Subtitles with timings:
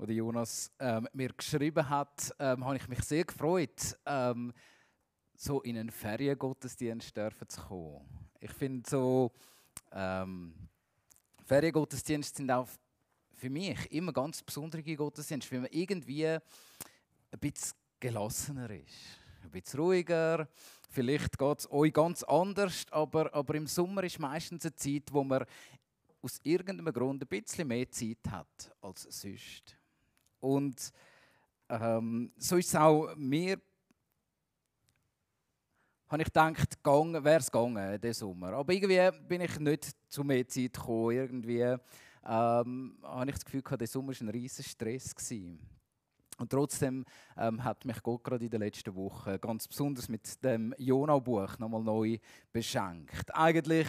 [0.00, 4.50] wo Jonas ähm, mir geschrieben hat, ähm, habe ich mich sehr gefreut, ähm,
[5.34, 8.00] so in einen Feriengottesdienst dürfen zu kommen.
[8.40, 9.30] Ich finde so,
[9.92, 10.54] ähm,
[11.44, 12.66] Feriengottesdienste sind auch
[13.34, 16.40] für mich immer ganz besondere Gottesdienste, weil man irgendwie ein
[17.38, 20.48] bisschen gelassener ist, ein bisschen ruhiger.
[20.88, 25.22] Vielleicht geht es euch ganz anders, aber, aber im Sommer ist meistens eine Zeit, wo
[25.24, 25.44] man
[26.22, 29.79] aus irgendeinem Grund ein bisschen mehr Zeit hat als sonst.
[30.40, 30.92] Und
[31.68, 33.60] ähm, so ist es auch mir,
[36.08, 38.54] habe ich gedacht, wäre es gegangen, diesen Sommer.
[38.54, 41.12] Aber irgendwie bin ich nicht zu mehr Zeit gekommen.
[41.12, 45.14] Irgendwie ähm, habe ich das Gefühl, der Sommer war ein riesiger Stress.
[46.40, 47.04] Und trotzdem
[47.36, 51.82] ähm, hat mich Gott gerade in den letzten Wochen ganz besonders mit dem Jonah-Buch nochmal
[51.82, 52.18] neu
[52.50, 53.32] beschenkt.
[53.34, 53.86] Eigentlich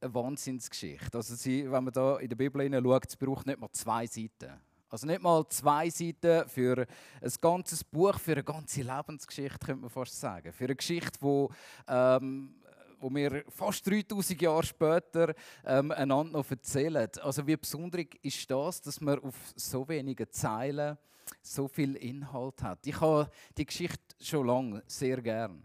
[0.00, 1.16] eine Wahnsinnsgeschichte.
[1.16, 4.60] Also sie, wenn man da in der Bibel hineinschaut, es braucht nicht mal zwei Seiten.
[4.90, 6.86] Also nicht mal zwei Seiten für
[7.20, 10.52] ein ganzes Buch, für eine ganze Lebensgeschichte, könnte man fast sagen.
[10.52, 11.50] Für eine Geschichte, wo,
[11.86, 12.54] ähm,
[12.98, 15.34] wo wir fast 3000 Jahre später
[15.66, 17.08] ähm, einander noch erzählen.
[17.20, 20.96] Also wie besonders ist das, dass man auf so wenigen Zeilen
[21.42, 22.86] so viel Inhalt hat.
[22.86, 25.62] Ich habe die Geschichte schon lange sehr gern.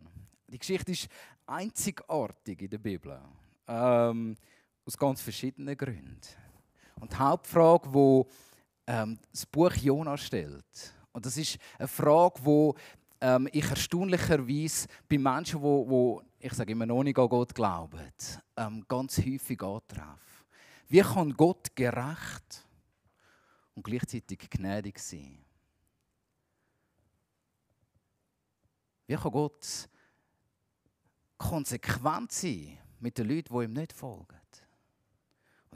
[0.47, 1.07] Die Geschichte ist
[1.45, 3.19] einzigartig in der Bibel.
[3.67, 4.35] Ähm,
[4.85, 6.19] aus ganz verschiedenen Gründen.
[6.99, 8.25] Und die Hauptfrage, die
[8.87, 12.71] ähm, das Buch Jona stellt, und das ist eine Frage, die
[13.21, 18.11] ähm, ich erstaunlicherweise bei Menschen, die, wo ich sage immer noch nicht an Gott glauben,
[18.57, 20.17] ähm, ganz häufig antreffe.
[20.89, 22.67] Wie kann Gott gerecht
[23.75, 25.39] und gleichzeitig gnädig sein?
[29.07, 29.89] Wie kann Gott
[31.37, 34.42] konsequent sein mit den Leuten, die ihm nicht folgen?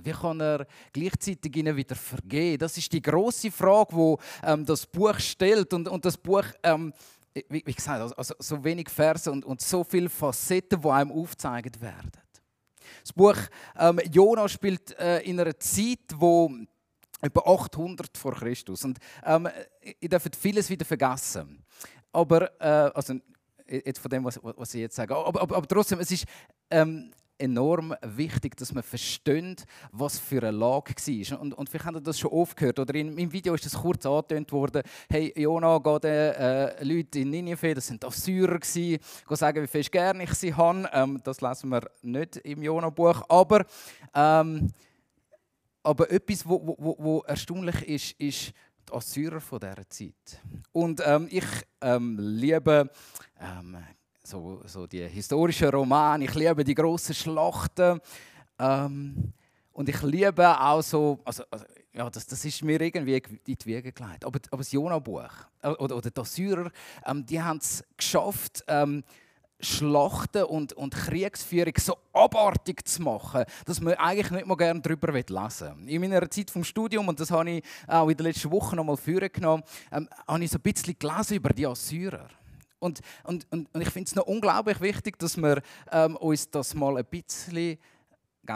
[0.03, 2.60] Wie kann er gleichzeitig ihnen wieder vergeben?
[2.60, 5.73] Das ist die große Frage, wo ähm, das Buch stellt.
[5.73, 6.94] Und, und das Buch, ähm,
[7.33, 11.11] wie, wie, gesagt, also, also so wenig Verse und, und so viele Facetten, die einem
[11.11, 12.11] aufgezeigt werden.
[13.04, 13.38] Das Buch
[13.77, 16.52] ähm, Jona spielt äh, in einer Zeit, wo
[17.21, 18.83] etwa 800 vor Christus.
[18.83, 19.48] Und ähm,
[20.00, 21.64] ihr dürft vieles wieder vergessen.
[22.11, 23.16] Aber, äh, also
[23.67, 25.16] jetzt von dem, was, was ich jetzt sage.
[25.16, 26.26] Aber, aber, aber trotzdem, es ist
[26.70, 31.42] ähm, enorm wichtig, dass man versteht, was für eine Lage war.
[31.42, 33.73] Und, und vielleicht habt ihr das schon oft gehört, oder in, im Video ist das
[33.73, 38.99] kurz angetönt worden, hey, Jona, geht äh, Leute in Ninive, das sind Assyrer gewesen,
[39.30, 40.89] sagen, wie fest gerne ich sie habe.
[40.93, 43.65] Ähm, das lesen wir nicht im Jona-Buch, aber,
[44.14, 44.71] ähm,
[45.83, 48.53] aber etwas, wo, wo, wo erstaunlich ist, ist,
[48.87, 50.42] die Assyrer von dieser Zeit.
[50.71, 51.45] Und ähm, ich
[51.81, 52.89] ähm, liebe
[53.39, 53.77] ähm,
[54.27, 57.99] so, so die historischen Romane, ich liebe die grossen Schlachten.
[58.60, 59.33] Ähm,
[59.71, 63.65] und ich liebe auch so, also, also, ja, das, das ist mir irgendwie in die
[63.65, 64.26] Wiege gelegt.
[64.26, 66.71] Aber, aber das Jona-Buch äh, oder, oder die Assyrer,
[67.05, 69.04] ähm, die haben es geschafft, ähm,
[69.60, 75.11] Schlachten und, und Kriegsführung so abartig zu machen, dass man eigentlich nicht mal gerne darüber
[75.11, 75.32] lesen
[75.80, 75.89] will.
[75.89, 78.83] In meiner Zeit vom Studium, und das habe ich auch in den letzten Wochen noch
[78.83, 78.98] mal
[79.30, 82.30] genommen, ähm, habe ich so ein bisschen gelesen über die Assyrer.
[82.80, 85.61] Und, und, und, und ich finde es noch unglaublich wichtig, dass wir
[85.92, 87.77] ähm, uns das mal ein bisschen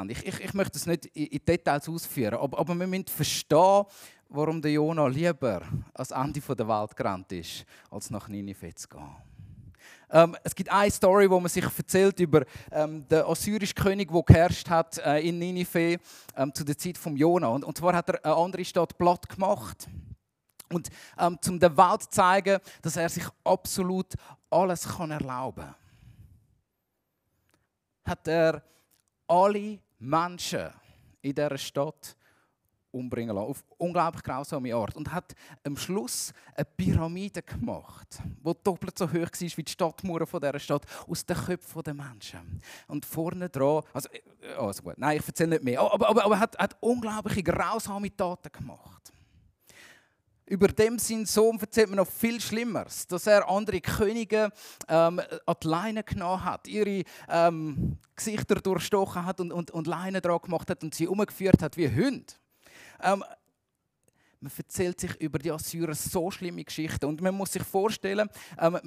[0.08, 3.84] ich, ich, ich möchte es nicht in, Details ausführen, aber, aber wir müssen verstehen,
[4.30, 9.16] warum der Jonah lieber ans Ende der Welt gerannt ist, als nach Ninive zu gehen.
[10.09, 14.24] Ähm, es gibt eine Story, wo man sich erzählt über ähm, den assyrischen König, der
[14.24, 15.98] geherrscht hat äh, in Ninive
[16.36, 17.48] ähm, zu der Zeit von Jona.
[17.48, 19.88] Und, und zwar hat er eine andere Stadt platt gemacht.
[20.72, 24.14] Und ähm, um der Welt zu zeigen, dass er sich absolut
[24.50, 25.76] alles kann erlauben kann,
[28.06, 28.64] hat er
[29.28, 30.70] alle Menschen
[31.22, 32.16] in dieser Stadt
[32.92, 34.96] umbringen lassen, auf unglaublich grausame Art.
[34.96, 35.34] Und hat
[35.64, 40.59] am Schluss eine Pyramide gemacht, die doppelt so hoch war wie die Stadtmauern von dieser
[40.59, 42.62] Stadt, aus den Köpfen der Menschen.
[42.88, 46.58] Und vorne dran, also, äh, also gut, nein, ich erzähle nicht mehr, aber er hat,
[46.58, 49.14] hat unglaubliche grausame Taten gemacht.
[50.46, 54.52] Über dem sein Sohn erzählt man noch viel Schlimmeres, dass er andere Könige
[54.88, 60.20] ähm, an die Leine genommen hat, ihre ähm, Gesichter durchstochen hat und, und, und Leine
[60.20, 62.34] dran gemacht hat und sie umgeführt hat wie Hunde.
[63.02, 63.23] Ähm,
[64.41, 67.05] man erzählt sich über die Assyrer so schlimme Geschichten.
[67.05, 68.28] Und man muss sich vorstellen,
[68.59, 68.79] ähm,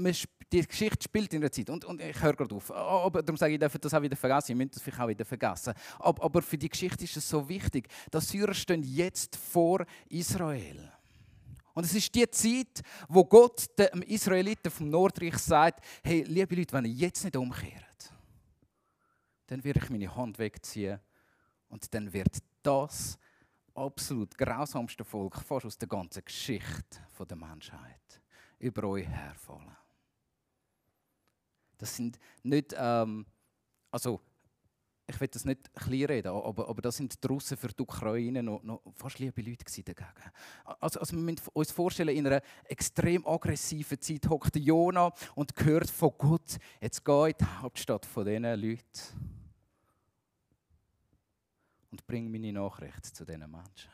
[0.53, 1.71] die Geschichte spielt in der Zeit.
[1.71, 2.73] Und, und ich höre gerade auf.
[2.73, 4.53] Aber darum sage ich, ich das auch wieder vergessen.
[4.53, 5.75] Ich müsste das vielleicht auch wieder vergessen.
[6.01, 7.89] Aber, aber für die Geschichte ist es so wichtig.
[8.13, 10.93] Die Assyrer stehen jetzt vor Israel.
[11.75, 16.73] Und es ist die Zeit, wo Gott den Israeliten vom Nordreich sagt: Hey, liebe Leute,
[16.73, 18.13] wenn ihr jetzt nicht umkehrt,
[19.47, 21.01] dann werde ich meine Hand wegziehen
[21.69, 23.19] und dann wird das
[23.75, 28.23] absolut grausamste Volk fast aus der ganzen Geschichte der Menschheit
[28.59, 29.77] über euch herfallen.
[31.79, 33.27] Das sind nicht, ähm,
[33.91, 34.21] also
[35.07, 38.63] ich will das nicht klein reden, aber, aber das sind draussen für die Ukraine noch,
[38.63, 40.07] noch fast liebe Leute dagegen.
[40.81, 45.91] Also, also wir müssen uns vorstellen, in einer extrem aggressiven Zeit hockt Jona und hört
[45.91, 49.35] von Gott, jetzt geh in die Hauptstadt von diesen Leuten
[51.91, 53.91] und bring meine Nachricht zu diesen Menschen.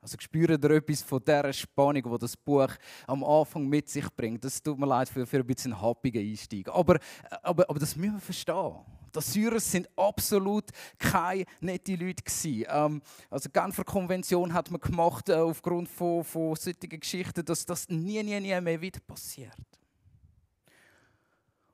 [0.00, 2.70] Also spüren ihr etwas von dieser Spannung, die das Buch
[3.08, 4.44] am Anfang mit sich bringt.
[4.44, 6.68] Das tut mir leid für, für ein bisschen happigen Einstieg.
[6.68, 7.00] Aber,
[7.42, 8.76] aber, aber das müssen wir verstehen.
[9.14, 10.64] Die Syrer sind absolut
[10.98, 12.22] keine nette Leute
[12.68, 13.00] Ähm,
[13.30, 17.88] also die Genfer Konvention hat man gemacht äh, aufgrund von, von solchen Geschichten, dass das
[17.88, 19.56] nie, nie, nie mehr wieder passiert.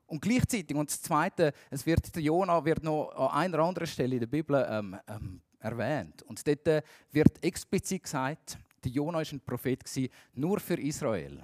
[0.05, 4.13] Und gleichzeitig, und das Zweite, es wird, der Jona wird noch an einer anderen Stelle
[4.13, 6.21] in der Bibel ähm, ähm, erwähnt.
[6.23, 6.81] Und dort äh,
[7.11, 11.43] wird explizit gesagt, der Jona war ein Prophet gewesen, nur für Israel.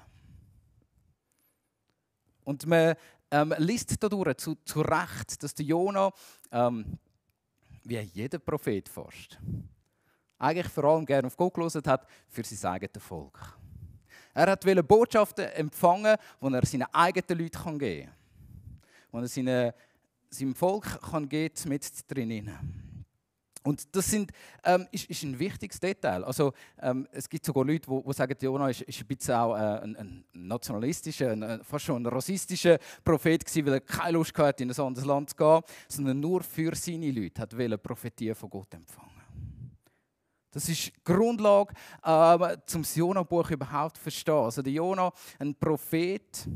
[2.44, 2.96] Und man
[3.32, 6.12] ähm, liest dadurch zu, zu Recht, dass der Jona,
[6.52, 6.98] ähm,
[7.84, 9.40] wie jeder Prophet fast,
[10.38, 13.58] eigentlich vor allem gerne auf Gott gelesen hat für sein eigenes Volk.
[14.34, 18.82] Er wollte Botschaften empfangen, die er seinen eigenen Leuten geben kann.
[19.12, 19.76] Die er seine,
[20.30, 22.89] seinem Volk kann geben mit drinnen.
[23.64, 24.32] Und das sind,
[24.64, 26.24] ähm, ist, ist, ein wichtiges Detail.
[26.24, 29.82] Also, ähm, es gibt sogar Leute, die sagen, Jonah ist, ist ein bisschen auch äh,
[29.84, 34.64] ein, ein, nationalistischer, ein, fast schon ein rassistischer Prophet gewesen, weil er keine Lust hatte,
[34.64, 38.50] in ein anderes Land zu gehen, sondern nur für seine Leute hat wollen Prophetie von
[38.50, 39.10] Gott empfangen.
[40.52, 41.74] Das ist die Grundlage,
[42.04, 44.34] äh, zum Jonah-Buch überhaupt zu verstehen.
[44.34, 46.48] Also der Jonah, ein Prophet,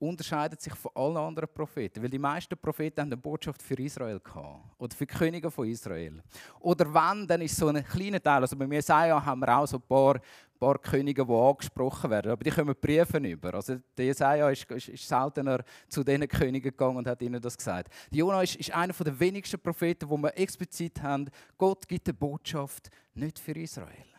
[0.00, 4.18] unterscheidet sich von allen anderen Propheten, weil die meisten Propheten haben eine Botschaft für Israel
[4.18, 6.22] gehabt oder für die Könige von Israel.
[6.60, 8.40] Oder wenn, dann ist so ein kleiner Teil.
[8.42, 10.20] Also bei Jesaja haben wir auch so ein paar,
[10.58, 13.54] paar Könige, die angesprochen werden, aber die kommen Briefe über.
[13.54, 17.56] Also der Jesaja ist, ist, ist, seltener zu diesen Königen gegangen und hat ihnen das
[17.56, 17.92] gesagt.
[18.10, 22.90] Jona ist, ist einer der wenigsten Propheten, wo wir explizit haben, Gott gibt eine Botschaft
[23.14, 24.10] nicht für Israel.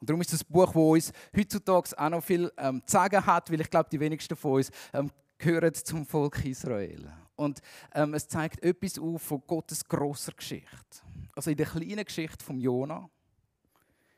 [0.00, 3.50] Und darum ist das Buch, das uns heutzutage auch noch viel ähm, zu sagen hat,
[3.50, 7.10] weil ich glaube, die wenigsten von uns ähm, gehören zum Volk Israel.
[7.36, 7.60] Und
[7.94, 11.02] ähm, es zeigt etwas auf von Gottes großer Geschichte.
[11.34, 13.08] Also in der kleinen Geschichte von Jona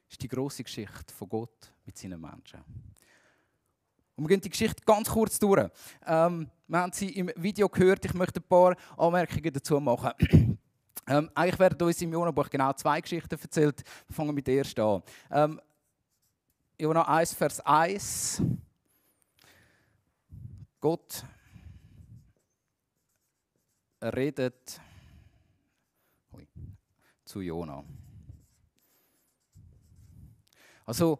[0.09, 2.61] ist die große Geschichte von Gott mit seinen Menschen.
[4.15, 5.69] Und wir gehen die Geschichte ganz kurz durch.
[6.07, 8.05] Ähm, wir haben sie im Video gehört.
[8.05, 10.13] Ich möchte ein paar Anmerkungen dazu machen.
[11.09, 13.83] ähm, eigentlich werden uns im Jona-Buch genau zwei Geschichten erzählt.
[14.07, 15.03] Wir fangen mit der ersten an.
[15.31, 15.61] Ähm,
[16.81, 18.41] Jona 1, Vers 1.
[20.79, 21.25] Gott
[24.01, 24.81] redet
[27.25, 27.83] zu Jona.
[30.87, 31.19] Also,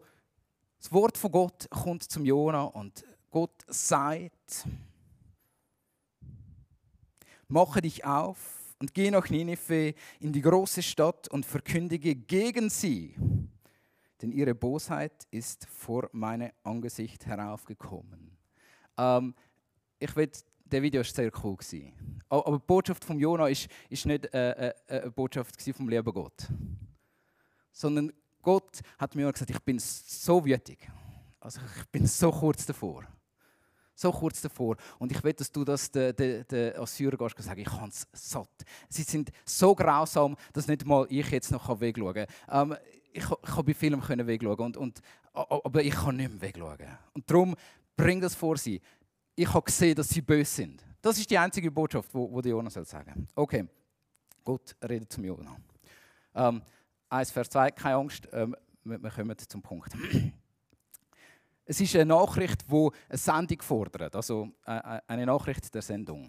[0.77, 4.65] das Wort von Gott kommt zum Jona und Gott sagt:
[7.49, 13.13] Mache dich auf und geh nach Ninive in die große Stadt und verkündige gegen sie
[14.21, 18.37] denn ihre Bosheit ist vor mein Angesicht heraufgekommen.
[18.97, 19.33] Ähm,
[19.97, 20.29] ich will,
[20.65, 21.55] der Video war sehr cool.
[21.55, 22.21] Gewesen.
[22.29, 26.47] Aber die Botschaft von Jona ist, ist nicht äh, äh, eine Botschaft vom lieben Gott.
[27.71, 30.89] Sondern Gott hat mir gesagt, ich bin so wütig.
[31.39, 33.05] Also ich bin so kurz davor.
[33.95, 34.77] So kurz davor.
[34.97, 38.07] Und ich will, dass du das den, den, den Assyrern gehst sagen, ich habe es
[38.13, 38.63] satt.
[38.87, 42.71] Sie sind so grausam, dass nicht mal ich jetzt noch wegschauen kann.
[42.71, 42.77] Ähm,
[43.11, 45.01] ich, ich habe bei Filmen wegschauen und, und,
[45.33, 46.97] aber ich kann nicht mehr wegschauen.
[47.13, 47.55] Und darum
[47.95, 48.81] bring das vor sie.
[49.35, 50.83] Ich habe gesehen, dass sie böse sind.
[51.01, 53.65] Das ist die einzige Botschaft, die, die Jonas soll sagen Okay,
[54.43, 55.55] Gott redet zum Jonas.
[56.35, 56.61] Ähm,
[57.09, 59.93] 1 Vers 2, keine Angst, ähm, wir, wir kommen zum Punkt.
[61.65, 66.27] Es ist eine Nachricht, die eine Sendung fordert, also äh, äh, eine Nachricht der Sendung.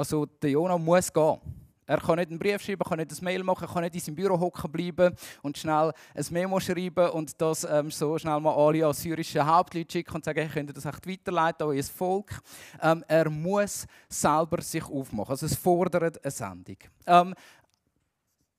[0.00, 1.38] Also der Jonah muss gehen.
[1.86, 4.14] Er kann nicht einen Brief schreiben, kann nicht ein Mail machen, kann nicht in seinem
[4.14, 8.86] Büro hocken bleiben und schnell ein Memo schreiben und das ähm, so schnell mal alle
[8.86, 12.40] assyrischen Hauptleute schicken und sagen, hey, könnt das echt weiterleiten an euer Volk.
[12.80, 15.32] Ähm, er muss selber sich aufmachen.
[15.32, 16.78] Also es fordert eine Sendung.
[17.06, 17.34] Ähm,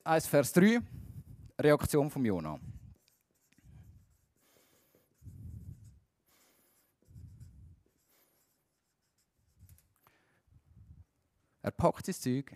[0.03, 0.79] 1 Vers 3,
[1.59, 2.59] Reaktion von Jonah.
[11.61, 12.55] Er packt sein Zeug,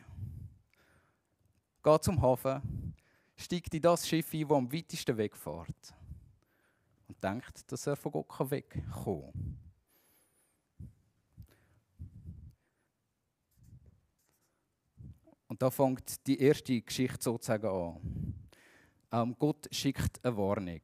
[1.83, 2.95] geht zum Hafen,
[3.35, 5.93] steigt in das Schiff ein, das am weitesten wegfährt
[7.07, 9.57] und denkt, dass er von Gott wegkommen kann.
[15.47, 18.33] Und da fängt die erste Geschichte sozusagen an.
[19.12, 20.81] Ähm, Gott schickt eine Warnung.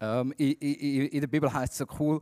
[0.00, 2.20] Ähm, in, in, in, der Bibel heißt es so cool,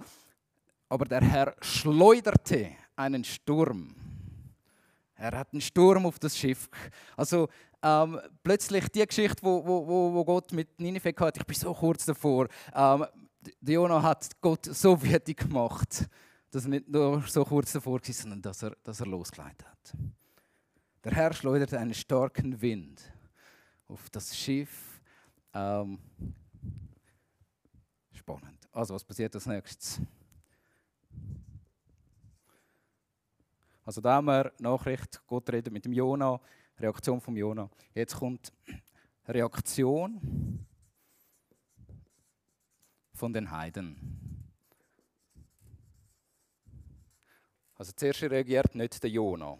[0.88, 3.94] aber der Herr schleuderte einen Sturm.
[5.14, 6.68] Er hat einen Sturm auf das Schiff.
[7.16, 7.48] Also
[7.82, 12.04] ähm, plötzlich die Geschichte, wo, wo, wo Gott mit Nineveh hat, ich bin so kurz
[12.04, 12.48] davor.
[12.74, 13.06] Ähm,
[13.60, 16.08] Jonah hat Gott so wütig gemacht,
[16.50, 19.94] dass er nicht nur so kurz davor war, sondern dass er, dass er losgeleitet hat.
[21.04, 23.00] Der Herr schleuderte einen starken Wind
[23.88, 25.00] auf das Schiff.
[25.54, 25.98] Ähm,
[28.26, 28.68] spannend.
[28.72, 30.00] Also, was passiert als nächstes?
[33.84, 36.40] Also, da haben wir Nachricht, Gott redet mit dem Jona,
[36.80, 37.70] Reaktion vom Jona.
[37.94, 38.52] Jetzt kommt
[39.28, 40.66] Reaktion
[43.14, 44.42] von den Heiden.
[47.76, 49.56] Also zuerst reagiert nicht der Jona.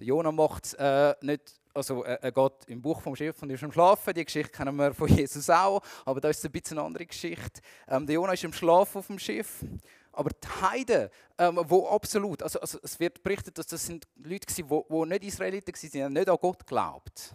[0.00, 3.50] Der Jona macht es äh, nicht also äh, er geht im Buch vom Schiff und
[3.50, 4.14] ist am Schlafen.
[4.14, 7.60] Die Geschichte kennen wir von Jesus auch, aber da ist ein bisschen eine andere Geschichte.
[7.86, 9.64] Ähm, der Jonah ist im Schlaf auf dem Schiff,
[10.12, 14.46] aber die Heiden, ähm, wo absolut, also, also, es wird berichtet, dass das sind Leute
[14.68, 17.34] waren, die, die nicht Israeliten waren, die haben nicht an Gott geglaubt.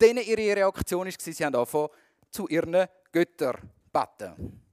[0.00, 1.88] Denen ihre Reaktion war, sie haben angefangen
[2.30, 4.63] zu ihren Göttern beten.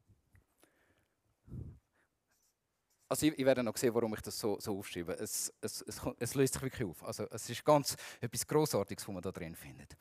[3.12, 5.12] Also ich, ich, werde noch sehen, warum ich das so, so aufschreibe.
[5.20, 7.04] Es, es, es, es, löst sich wirklich auf.
[7.04, 9.98] Also es ist ganz etwas Großartiges, was man da drin findet.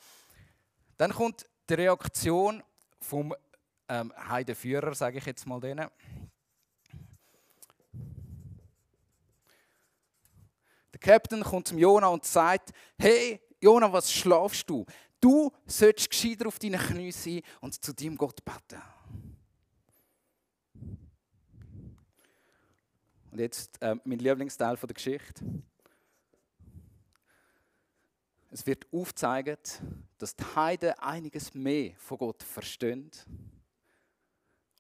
[0.96, 2.62] Dann kommt die Reaktion
[3.00, 3.34] vom
[3.88, 5.88] ähm, Heidenführer, sage ich jetzt mal denen.
[10.92, 14.86] Der Captain kommt zum Jona und sagt: Hey, Jona, was schlafst du?
[15.20, 18.80] Du solltest gescheiter auf deinen Knien sein und zu deinem Gott beten.
[23.30, 25.44] Und jetzt äh, mein Lieblingsteil von der Geschichte.
[28.50, 29.80] Es wird aufgezeigt,
[30.18, 33.10] dass die Heiden einiges mehr von Gott verstehen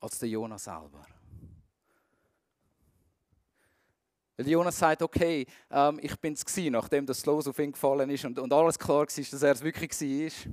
[0.00, 1.06] als der Jonas selber.
[4.36, 8.24] Weil Jonas sagt, okay, ähm, ich bin es nachdem das Los auf ihn gefallen ist
[8.24, 10.52] und, und alles klar war, dass er es wirklich war.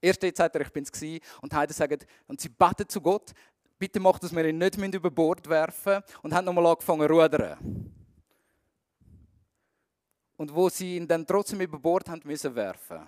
[0.00, 3.00] Erst jetzt sagt er, ich bin es und die Heiden sagen, und sie beten zu
[3.00, 3.32] Gott,
[3.78, 7.94] bitte macht, dass wir ihn nicht über Bord werfen und haben nochmal angefangen zu rudern.
[10.36, 13.00] Und wo sie ihn dann trotzdem über Bord haben müssen werfen.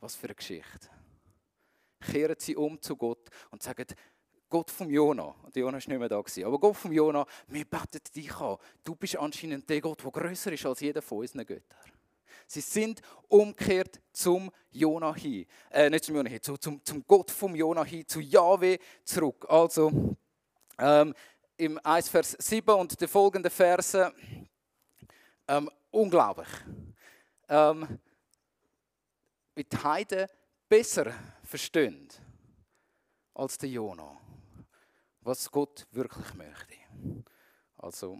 [0.00, 0.88] Was für eine Geschichte.
[2.00, 3.84] Kehren sie um zu Gott und sagen,
[4.48, 8.00] Gott vom Jona, und Jona war nicht mehr da, aber Gott vom Jona, wir beten
[8.14, 8.56] dich an.
[8.82, 11.78] Du bist anscheinend der Gott, der größer ist als jeder von unseren Göttern.
[12.50, 15.46] Sie sind umgekehrt zum Jona hin.
[15.70, 19.46] Äh, nicht zum Jona hin, zu, zum, zum Gott vom Jona hin, zu Yahweh zurück.
[19.48, 20.16] Also
[20.76, 21.14] ähm,
[21.56, 24.12] im 1 Vers 7 und die folgenden Verse,
[25.46, 26.48] ähm, unglaublich.
[27.48, 28.00] Ähm,
[29.54, 30.26] wie die Heiden
[30.68, 31.14] besser
[31.44, 32.08] verstehen
[33.32, 34.20] als der Jona,
[35.20, 36.74] was Gott wirklich möchte.
[37.76, 38.18] Also,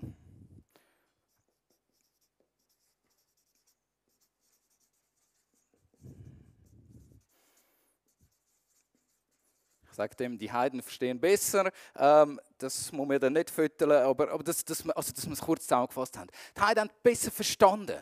[10.01, 11.71] sagt dem, die Heiden verstehen besser.
[11.95, 15.41] Ähm, das muss man dann nicht fütteln, aber, aber das, das, also, dass wir es
[15.41, 16.31] kurz zusammengefasst haben.
[16.57, 18.01] Die Heiden haben besser verstanden,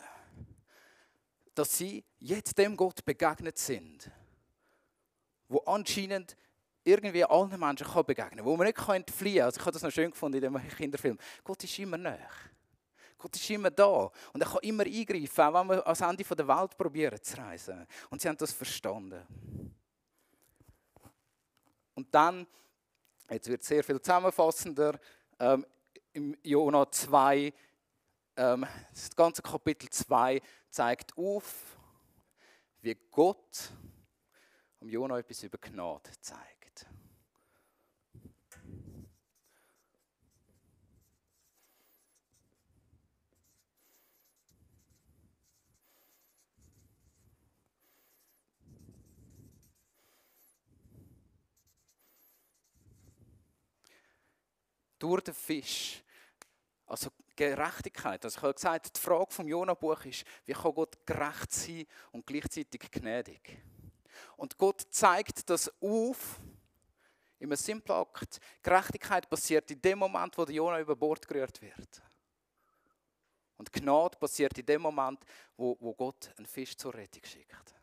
[1.54, 4.10] dass sie jetzt dem Gott begegnet sind,
[5.48, 6.36] wo anscheinend
[6.84, 9.46] irgendwie allen Menschen kann begegnen kann, wo man nicht entfliehen kann.
[9.46, 11.18] Also ich habe das noch schön gefunden in dem Kinderfilm.
[11.42, 12.16] Gott ist immer nah.
[13.18, 16.46] Gott ist immer da und er kann immer eingreifen, auch wenn wir ans Ende der
[16.46, 17.84] Welt probieren zu reisen.
[18.08, 19.26] Und sie haben das verstanden.
[21.98, 22.46] Und dann,
[23.28, 25.00] jetzt wird es sehr viel zusammenfassender,
[25.40, 25.66] ähm,
[26.12, 27.52] im Jona 2,
[28.36, 30.40] ähm, das ganze Kapitel 2
[30.70, 31.76] zeigt auf,
[32.82, 33.72] wie Gott
[34.80, 36.57] am Jona etwas über Gnade zeigt.
[54.98, 56.02] Durch den Fisch.
[56.86, 58.24] Also Gerechtigkeit.
[58.24, 62.26] Also ich habe gesagt, die Frage vom Jona-Buch ist, wie kann Gott gerecht sein und
[62.26, 63.58] gleichzeitig gnädig?
[64.36, 66.40] Und Gott zeigt das auf
[67.38, 68.40] in einem simplen Akt.
[68.62, 72.02] Gerechtigkeit passiert in dem Moment, wo der Jona über Bord gerührt wird.
[73.56, 75.24] Und Gnade passiert in dem Moment,
[75.56, 77.74] wo, wo Gott einen Fisch zur Rettung schickt.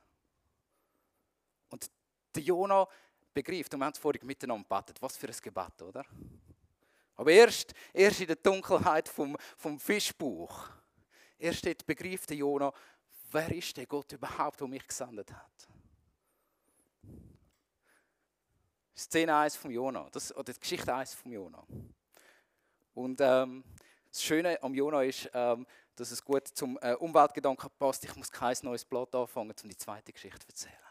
[1.70, 1.90] Und
[2.34, 2.88] der Jonah
[3.34, 6.06] begreift, und wir haben es vorhin miteinander gebetet, was für ein Gebet, oder?
[7.16, 10.70] Aber erst, erst in der Dunkelheit vom, vom Fischbuch,
[11.38, 12.74] erst dort begreift der Jonah,
[13.32, 15.68] wer ist der Gott überhaupt, der mich gesendet hat.
[18.98, 21.66] Szene 1 vom Jonah, das, oder die Geschichte 1 vom Jonah.
[22.94, 23.64] Und ähm,
[24.10, 28.06] das Schöne am Jonah ist, ähm, dass es gut zum äh, Umweltgedanken passt.
[28.06, 30.86] Ich muss kein neues Blatt anfangen, um die zweite Geschichte zu erzählen.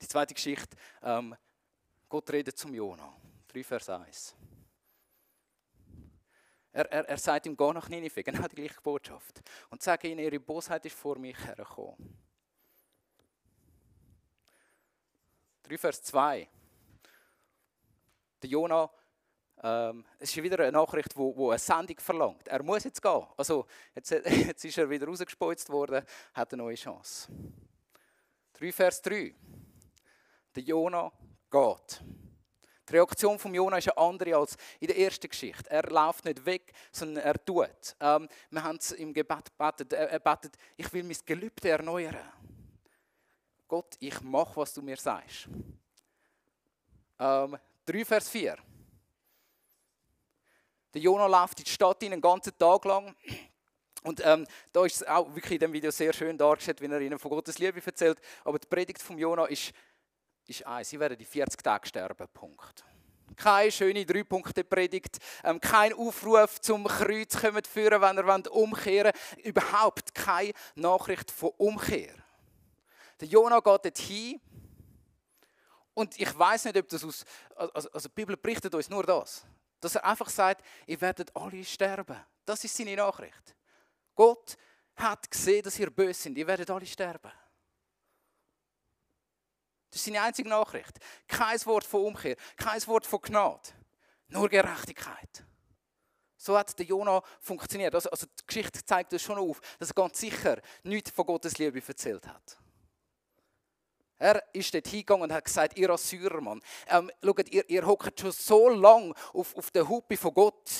[0.00, 1.34] Die zweite Geschichte, ähm,
[2.08, 3.14] Gott redet zum Jonah.
[3.48, 4.34] 3 Vers 1.
[6.72, 9.42] Er, er, er sagt ihm, geh nach Ninive, genau die gleiche Botschaft.
[9.70, 11.96] Und sage ihnen, ihre Bosheit ist vor mich hergekommen.
[15.64, 16.48] 3 Vers 2.
[18.42, 18.90] Der Jonah,
[19.62, 22.48] ähm, es ist wieder eine Nachricht, wo, wo eine Sendung verlangt.
[22.48, 23.26] Er muss jetzt gehen.
[23.36, 27.30] Also, jetzt, jetzt ist er wieder rausgespeuzt worden, hat eine neue Chance.
[28.54, 29.34] 3 Vers 3.
[30.54, 31.12] Der Jonah
[31.50, 32.02] geht.
[32.92, 35.70] Die Reaktion von Jonah ist eine andere als in der ersten Geschichte.
[35.70, 37.96] Er läuft nicht weg, sondern er tut.
[37.98, 39.94] Ähm, wir haben es im Gebet gebetet.
[39.94, 42.18] Er, er betet, ich will mein Gelübde erneuern.
[43.66, 45.48] Gott, ich mache, was du mir sagst.
[47.18, 47.56] Ähm,
[47.86, 48.58] 3 Vers 4.
[50.92, 53.16] Der Jonah läuft in die Stadt einen ganzen Tag lang.
[54.02, 57.00] Und ähm, da ist es auch wirklich in dem Video sehr schön dargestellt, wie er
[57.00, 58.20] ihnen von Gottes Liebe erzählt.
[58.44, 59.72] Aber die Predigt von Jonah ist,
[60.46, 62.28] ist eins: Sie werden die 40 Tage sterben.
[62.32, 62.84] Punkt.
[63.36, 69.44] Keine schöne Drei-Punkte-Predigt, ähm, kein Aufruf zum Kreuz kommen führen, wenn er umkehren will.
[69.44, 72.14] Überhaupt keine Nachricht von Umkehr.
[73.20, 74.40] Der Jonah geht dorthin
[75.94, 77.24] und ich weiß nicht, ob das aus.
[77.54, 79.44] Also, also die Bibel berichtet uns nur das.
[79.80, 82.16] Dass er einfach sagt, ihr werdet alle sterben.
[82.44, 83.56] Das ist seine Nachricht.
[84.14, 84.56] Gott
[84.96, 86.38] hat gesehen, dass ihr böse sind.
[86.38, 87.32] Ihr werdet alle sterben.
[89.92, 90.98] Das ist seine einzige Nachricht.
[91.28, 93.68] Kein Wort von Umkehr, kein Wort von Gnade.
[94.28, 95.44] Nur Gerechtigkeit.
[96.38, 97.94] So hat der Jonah funktioniert.
[97.94, 101.58] Also, also die Geschichte zeigt uns schon auf, dass er ganz sicher nichts von Gottes
[101.58, 102.58] Liebe erzählt hat.
[104.18, 108.32] Er ist dort hingegangen und hat gesagt, ihr Assyrermann, ähm, schaut, ihr, ihr hockt schon
[108.32, 110.70] so lange auf, auf der Huppe von Gott.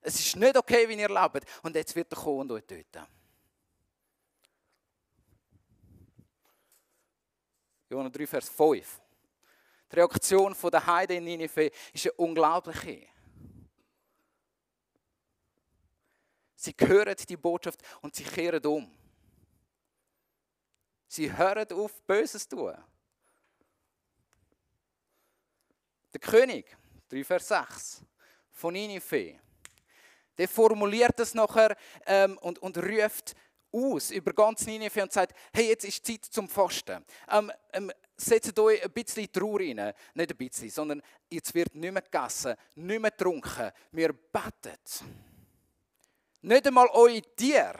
[0.00, 1.46] Es ist nicht okay, wie ihr lebt.
[1.62, 3.06] Und jetzt wird er kommen und euch töten.
[7.92, 9.00] Johannes 3, Vers 5.
[9.90, 13.06] Die Reaktion der Heide in Ninive ist eine unglaubliche.
[16.56, 18.90] Sie hören die Botschaft und sie kehren um.
[21.06, 22.74] Sie hören auf, Böses zu tun.
[26.14, 26.74] Der König,
[27.10, 28.02] 3 Vers 6,
[28.52, 29.38] von Ninive,
[30.38, 31.76] der formuliert das nachher
[32.06, 33.34] ähm, und, und ruft
[33.72, 37.04] aus über ganz Ninive und sagt, hey, jetzt ist Zeit zum Fasten.
[37.30, 39.92] Ähm, ähm, setzt euch ein bisschen Trauer rein.
[40.14, 43.70] Nicht ein bisschen, sondern jetzt wird nicht mehr gegessen, nicht mehr getrunken.
[43.90, 44.78] Wir beten.
[46.42, 47.78] Nicht einmal eure Tiere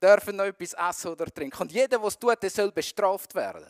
[0.00, 1.62] dürfen noch etwas essen oder trinken.
[1.62, 3.66] Und jeder, der es tut, der soll bestraft werden.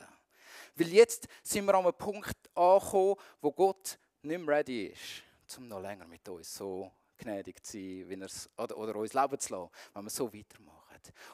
[0.77, 5.69] Weil jetzt sind wir an einem Punkt angekommen, wo Gott nicht mehr ready ist, um
[5.69, 8.27] noch länger mit uns so gnädig zu sein, wie
[8.61, 10.84] oder, oder uns leben zu lassen, wenn wir so weitermachen.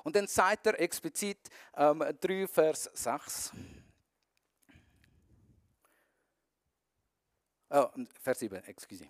[0.03, 1.39] Und dann sagt er explizit
[1.77, 3.53] ähm, 3 Vers 6.
[7.71, 7.87] Oh,
[8.21, 9.07] Vers 7, excuse.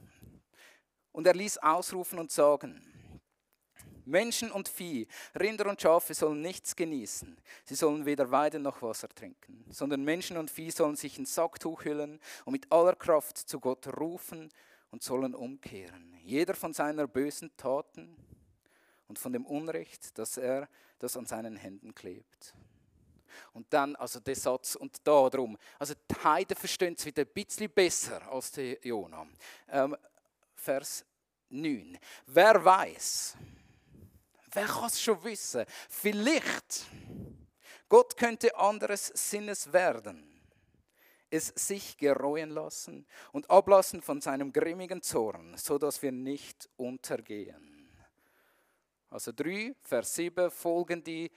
[1.13, 2.81] Und er ließ ausrufen und sagen,
[4.05, 5.07] Menschen und Vieh,
[5.39, 7.37] Rinder und Schafe sollen nichts genießen.
[7.65, 11.85] Sie sollen weder weiden noch Wasser trinken, sondern Menschen und Vieh sollen sich in Sacktuch
[11.85, 14.51] hüllen und mit aller Kraft zu Gott rufen
[14.91, 16.15] und sollen umkehren.
[16.23, 18.17] Jeder von seiner bösen Taten
[19.11, 20.69] und von dem Unrecht, das er,
[21.01, 22.55] das an seinen Händen klebt.
[23.53, 27.33] Und dann, also der Satz, und da drum, also die Heiden verstehen es wieder ein
[27.35, 29.27] bisschen besser als der Jonah.
[29.69, 29.97] Ähm,
[30.55, 31.05] Vers
[31.49, 31.99] 9.
[32.27, 33.37] Wer weiß,
[34.53, 35.65] Wer kann es schon wissen?
[35.89, 36.87] Vielleicht,
[37.89, 40.41] Gott könnte anderes Sinnes werden,
[41.31, 47.70] es sich gereuen lassen und ablassen von seinem grimmigen Zorn, so dass wir nicht untergehen.
[49.11, 51.31] Also 3, Vers 7 folgen die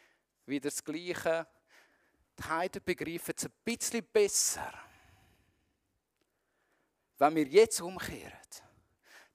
[0.45, 1.47] wieder das Gleiche.
[2.37, 4.71] Die Heiden begreifen es ein bisschen besser.
[7.17, 8.31] Wenn wir jetzt umkehren,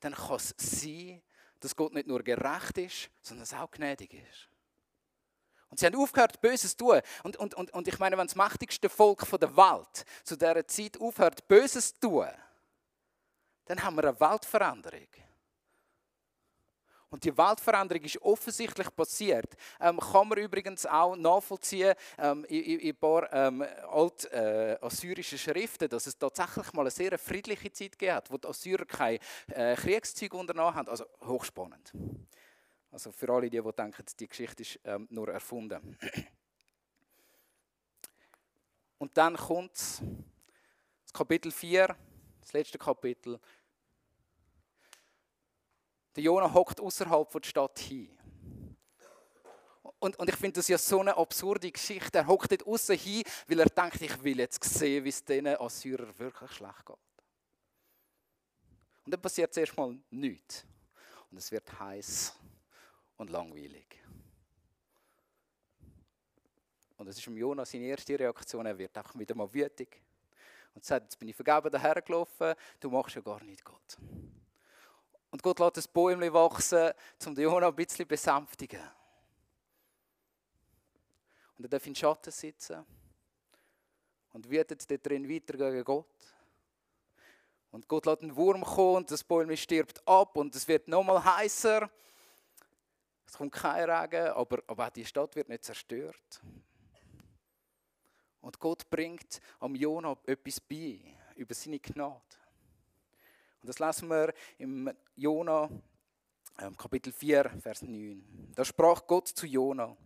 [0.00, 1.22] dann kann es sein,
[1.60, 4.48] dass Gott nicht nur gerecht ist, sondern er auch gnädig ist.
[5.70, 7.00] Und sie haben aufgehört, Böses zu tun.
[7.24, 11.00] Und, und, und, und ich meine, wenn das mächtigste Volk der Welt zu dieser Zeit
[11.00, 12.28] aufhört, Böses zu tun,
[13.66, 15.08] dann haben wir eine Weltveränderung.
[17.10, 19.56] Und die Weltveränderung ist offensichtlich passiert.
[19.80, 25.38] Ähm, kann man übrigens auch nachvollziehen ähm, in, in, ein paar ähm, alt äh, assyrischen
[25.38, 29.18] Schriften, dass es tatsächlich mal eine sehr friedliche Zeit gegeben hat, wo die Assyrer kein
[29.48, 30.88] äh, Kriegszug unternommen haben.
[30.88, 31.92] Also hochspannend.
[32.90, 35.96] Also für alle, die, die denken, die Geschichte ist ähm, nur erfunden.
[38.98, 41.96] Und dann kommt das Kapitel 4,
[42.40, 43.38] das letzte Kapitel.
[46.18, 48.10] Der Jonah hockt außerhalb der Stadt hin.
[50.00, 52.18] Und, und ich finde das ja so eine absurde Geschichte.
[52.18, 55.46] Er hockt dort außen hin, weil er denkt, ich will jetzt sehen, wie es diesen
[55.46, 56.96] Assyrern wirklich schlecht geht.
[59.04, 60.66] Und dann passiert zuerst mal nichts.
[61.30, 62.34] Und es wird heiß
[63.18, 63.86] und langweilig.
[66.96, 68.66] Und das ist im seine erste Reaktion.
[68.66, 70.02] Er wird einfach wieder mal wütig
[70.74, 73.96] und sagt, jetzt bin ich vergeben dahergelaufen, du machst ja gar nicht Gott.
[75.30, 76.92] Und Gott lässt das Bäumchen wachsen,
[77.26, 78.80] um den Jonah ein bisschen besänftigen.
[81.56, 82.86] Und er darf in den Schatten sitzen
[84.32, 86.06] und wütet dort drin weiter gegen Gott.
[87.70, 91.22] Und Gott lässt einen Wurm kommen und das Bäumchen stirbt ab und es wird nochmal
[91.22, 91.90] heißer.
[93.26, 96.40] Es kommt kein Regen, aber, aber auch die Stadt wird nicht zerstört.
[98.40, 101.00] Und Gott bringt am Jonah etwas bei,
[101.36, 102.22] über seine Gnade.
[103.60, 105.68] Und das lesen wir im Jonah,
[106.60, 108.52] ähm, Kapitel 4, Vers 9.
[108.54, 109.96] Da sprach Gott zu Jonah: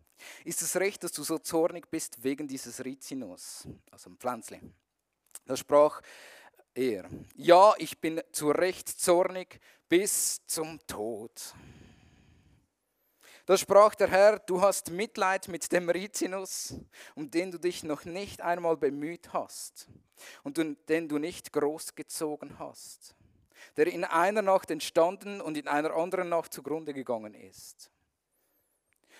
[0.44, 4.74] Ist es recht, dass du so zornig bist wegen dieses Rizinus, also ein Pflänzchen?
[5.46, 6.00] Da sprach
[6.74, 11.54] er: Ja, ich bin zu Recht zornig bis zum Tod.
[13.44, 16.74] Da sprach der Herr, du hast Mitleid mit dem Rizinus,
[17.16, 19.88] um den du dich noch nicht einmal bemüht hast
[20.44, 23.16] und den du nicht großgezogen hast,
[23.76, 27.90] der in einer Nacht entstanden und in einer anderen Nacht zugrunde gegangen ist.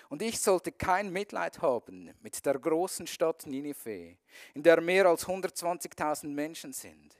[0.08, 4.18] Und ich sollte kein Mitleid haben mit der großen Stadt Ninive,
[4.52, 7.16] in der mehr als 120.000 Menschen sind,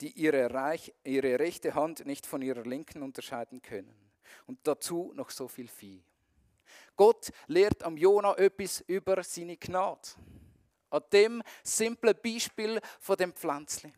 [0.00, 3.94] die ihre, Reich, ihre rechte Hand nicht von ihrer linken unterscheiden können.
[4.46, 6.02] Und dazu noch so viel Vieh.
[6.96, 10.08] Gott lehrt am Jona etwas über seine Gnade.
[10.88, 13.92] An dem simplen Beispiel von dem Pflänzchen.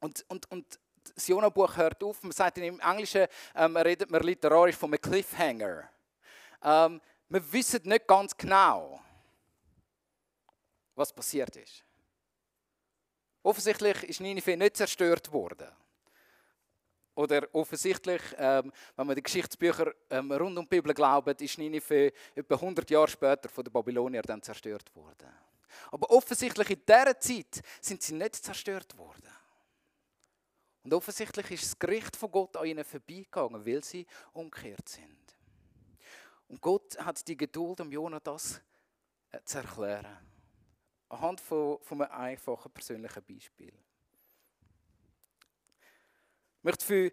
[0.00, 0.78] Und, und, und
[1.14, 5.88] das Jona-Buch hört auf, man sagt im Englischen, ähm, redet man literarisch von einem Cliffhanger.
[6.62, 9.00] Ähm, wir wissen nicht ganz genau,
[10.94, 11.84] was passiert ist.
[13.42, 15.68] Offensichtlich ist Ninive nicht zerstört worden.
[17.14, 22.12] Oder offensichtlich, ähm, wenn man die Geschichtsbücher ähm, rund um die Bibel glaubt, ist Ninive
[22.34, 25.28] etwa 100 Jahre später von den Babyloniern dann zerstört worden.
[25.90, 29.37] Aber offensichtlich in dieser Zeit sind sie nicht zerstört worden.
[30.88, 35.36] Und offensichtlich ist das Gericht von Gott an ihnen vorbeigegangen, weil sie umgekehrt sind.
[36.48, 38.62] Und Gott hat die Geduld, um Jonah das
[39.30, 40.16] äh, zu erklären.
[41.10, 43.74] Anhand von, von einem einfachen persönlichen Beispiel.
[46.56, 47.12] Ich möchte für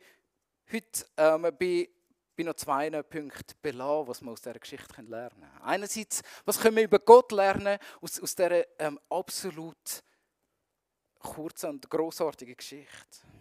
[0.71, 1.89] heute ähm, bei,
[2.37, 5.61] bei noch zwei Punkten belassen, was wir aus dieser Geschichte lernen können.
[5.63, 10.01] Einerseits, was können wir über Gott lernen aus, aus dieser ähm, absolut
[11.19, 13.34] kurzen und großartigen Geschichte.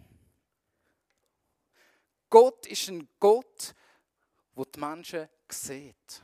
[2.35, 3.73] Gott ist ein Gott,
[4.57, 6.21] wo die Menschen sieht.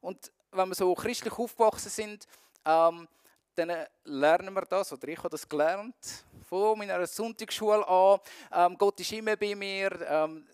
[0.00, 2.26] Und wenn wir so christlich aufgewachsen sind,
[2.64, 3.06] ähm,
[3.54, 5.94] dann lernen wir das, oder ich habe das gelernt,
[6.42, 8.18] von meiner Sonntagsschule an.
[8.52, 10.48] Ähm, Gott ist immer bei mir, ähm,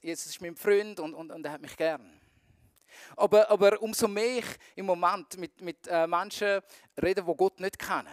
[0.00, 2.18] Jesus ist mein Freund und, und, und er hat mich gern.
[3.14, 6.62] Aber, aber umso mehr ich im Moment mit, mit äh, Menschen
[6.96, 8.08] rede, die Gott nicht kennen,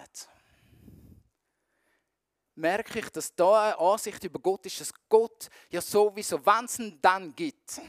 [2.55, 6.79] merke ich, dass da eine Ansicht über Gott ist, dass Gott ja sowieso, wenn es
[6.79, 7.81] ihn dann gibt,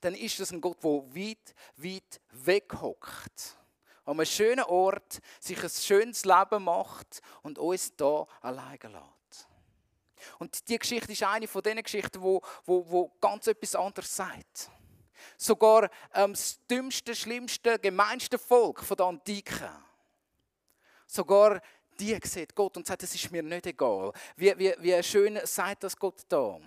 [0.00, 3.58] dann ist das ein Gott, der weit, weit weghockt
[4.08, 9.48] an einem schönen Ort sich ein schönes Leben macht und uns da alleine lässt.
[10.38, 14.70] Und die Geschichte ist eine von diesen Geschichten, wo, wo, wo ganz etwas anderes sagt.
[15.36, 19.70] Sogar ähm, das dümmste, schlimmste, gemeinste Volk von der Antike.
[21.06, 21.60] Sogar
[21.98, 24.12] die sieht Gott und sagt, es ist mir nicht egal.
[24.36, 26.60] Wie, wie, wie schön sagt das Gott da.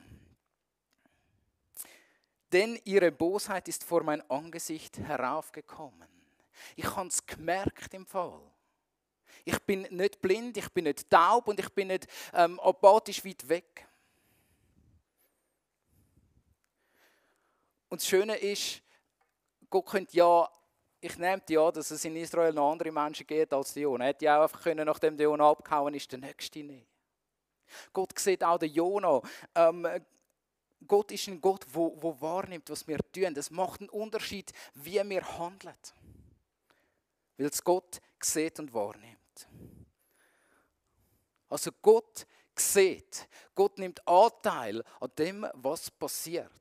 [2.51, 6.09] Denn ihre Bosheit ist vor mein Angesicht heraufgekommen.
[6.75, 8.41] Ich habe es gemerkt im Fall.
[9.45, 13.47] Ich bin nicht blind, ich bin nicht taub und ich bin nicht ähm, apathisch weit
[13.47, 13.87] weg.
[17.89, 18.81] Und das Schöne ist,
[19.69, 20.49] Gott könnte ja,
[21.01, 24.05] ich nehme ja, dass es in Israel noch andere Menschen gibt als die Jona.
[24.05, 26.85] Hätte ja auch einfach können, nachdem der Jona abgehauen ist, der Nächste nehmen.
[27.91, 29.21] Gott sieht auch den Jona.
[29.55, 29.87] Ähm,
[30.87, 33.33] Gott ist ein Gott, der wo, wo wahrnimmt, was wir tun.
[33.33, 35.73] Das macht einen Unterschied, wie wir handeln.
[37.37, 39.47] Weil es Gott sieht und wahrnimmt.
[41.49, 46.51] Also Gott sieht, Gott nimmt Anteil an dem, was passiert.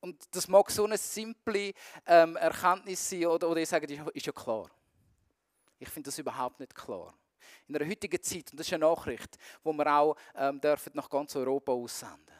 [0.00, 1.72] Und das mag so eine simple
[2.06, 4.70] ähm, Erkenntnis sein, oder, oder ich sage, ist, ist ja klar.
[5.78, 7.14] Ich finde das überhaupt nicht klar.
[7.66, 11.08] In der heutigen Zeit, und das ist eine Nachricht, die wir auch ähm, dürfen nach
[11.08, 12.38] ganz Europa aussenden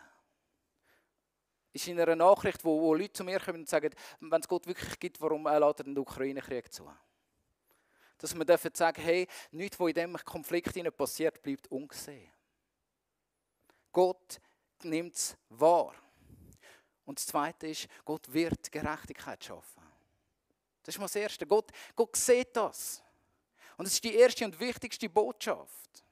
[1.72, 4.66] ist in einer Nachricht, wo, wo Leute zu mir kommen und sagen, wenn es Gott
[4.66, 6.90] wirklich gibt, warum äh, lädt er den Ukraine-Krieg zu?
[8.18, 12.30] Dass wir dürfen sagen, hey, nichts, was in diesem Konflikt passiert, bleibt ungesehen.
[13.92, 14.40] Gott
[14.82, 15.94] nimmt es wahr.
[17.08, 19.82] Und das Zweite ist, Gott wird Gerechtigkeit schaffen.
[20.82, 21.46] Das ist mal das Erste.
[21.46, 23.02] Gott, Gott sieht das.
[23.78, 26.04] Und das ist die erste und wichtigste Botschaft.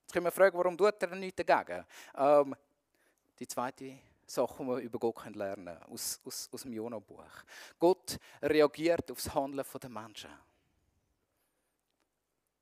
[0.00, 1.84] Jetzt können wir fragen, warum tut er nichts dagegen?
[2.16, 2.56] Ähm,
[3.38, 7.44] die zweite Sache, die wir über Gott lernen können, aus, aus, aus dem Jonah-Buch.
[7.78, 10.30] Gott reagiert auf das Handeln der Menschen.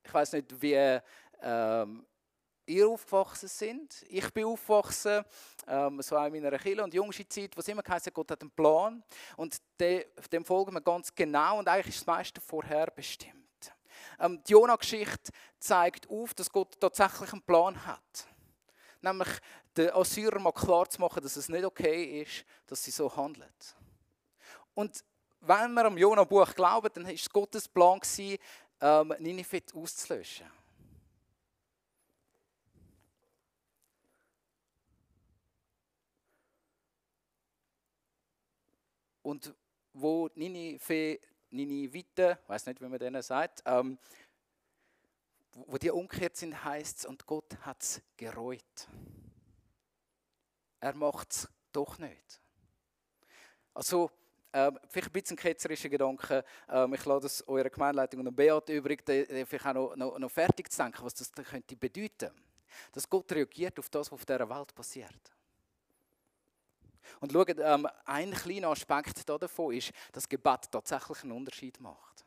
[0.02, 1.00] Ich weiß nicht, wie
[1.40, 2.04] ähm,
[2.66, 4.04] ihr aufgewachsen sind.
[4.08, 5.24] Ich bin aufgewachsen,
[5.66, 8.50] ähm, so in meiner Kirche und jüngsten Zeit, wo es immer heisst, Gott hat einen
[8.50, 9.02] Plan
[9.36, 13.34] und dem folgen wir ganz genau und eigentlich ist das meiste vorher bestimmt.
[14.18, 18.26] Ähm, die Jona-Geschichte zeigt auf, dass Gott tatsächlich einen Plan hat.
[19.00, 19.28] Nämlich
[19.76, 23.52] den Assyrern mal klar zu machen, dass es nicht okay ist, dass sie so handeln.
[24.74, 25.04] Und
[25.40, 28.00] wenn wir am Jona-Buch glauben, dann war es Gottes Plan,
[28.80, 30.46] ähm, Ninive auszulöschen.
[39.24, 39.54] Und
[39.94, 41.18] wo Ninive
[41.50, 43.98] Niniviten, ich weiß nicht, wie man denen sagt, ähm,
[45.52, 48.88] wo die umgekehrt sind, heißt es, und Gott hat es gereut.
[50.80, 52.40] Er macht es doch nicht.
[53.72, 54.10] Also,
[54.52, 56.44] ähm, vielleicht ein bisschen ketzerischer Gedanke.
[56.68, 60.30] Ähm, ich lasse das eurer Gemeindeleitung und dem Beat übrig, vielleicht auch noch, noch, noch,
[60.30, 62.30] fertig zu denken, was das könnte bedeuten.
[62.92, 65.32] Dass Gott reagiert auf das, was auf dieser Welt passiert.
[67.20, 72.24] Und schaut, ähm, ein kleiner Aspekt davon ist, dass Gebet tatsächlich einen Unterschied macht.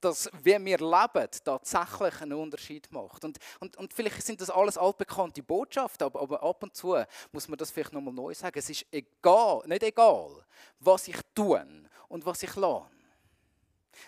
[0.00, 3.24] Dass, wie wir leben, tatsächlich einen Unterschied macht.
[3.24, 6.96] Und, und, und vielleicht sind das alles altbekannte Botschaften, aber, aber ab und zu
[7.32, 8.58] muss man das vielleicht nochmal neu sagen.
[8.58, 10.44] Es ist egal, nicht egal,
[10.78, 11.66] was ich tue
[12.08, 12.88] und was ich lerne.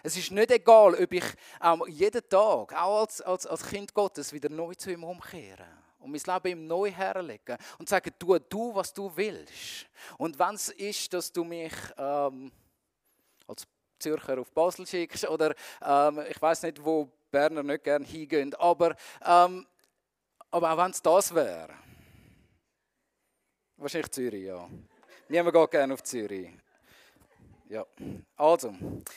[0.03, 1.25] Es ist nicht egal, ob ich
[1.63, 6.11] ähm, jeden Tag, auch als, als, als Kind Gottes, wieder neu zu ihm umkehre und
[6.11, 9.87] mein Leben ihm neu herlegen und sagen, tu du, was du willst.
[10.19, 12.51] Und wenn es ist, dass du mich ähm,
[13.47, 13.67] als
[13.99, 18.97] Zürcher auf Basel schickst oder ähm, ich weiß nicht, wo Berner nicht gerne hingehen, aber,
[19.25, 19.67] ähm,
[20.51, 21.75] aber auch wenn es das wäre,
[23.77, 24.69] wahrscheinlich Zürich, ja.
[25.29, 26.51] Niemand geht gerne auf Zürich.
[27.69, 27.87] Ja,
[28.37, 28.75] also,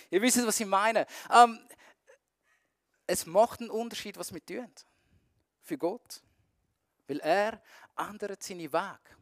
[0.09, 1.05] ihr wisst, was ich meine.
[1.29, 1.59] Ähm,
[3.05, 4.71] es macht einen Unterschied, was wir tun.
[5.61, 6.21] Für Gott.
[7.07, 7.61] Weil er
[7.97, 9.17] ändert seine Weg.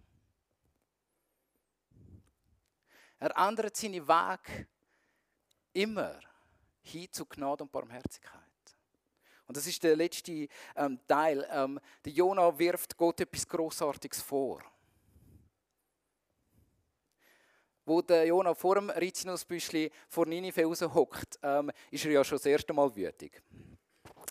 [3.19, 4.67] Er ändert seine Weg
[5.73, 6.19] immer
[6.81, 8.41] hin zu Gnade und Barmherzigkeit.
[9.45, 11.47] Und das ist der letzte ähm, Teil.
[11.51, 14.61] Ähm, der Jonah wirft Gott etwas Großartiges vor.
[17.85, 22.45] Wo der Jonah vor dem Rizinusbüschli vor Ninive raushockt, ähm, ist er ja schon das
[22.45, 23.43] erste Mal wütig.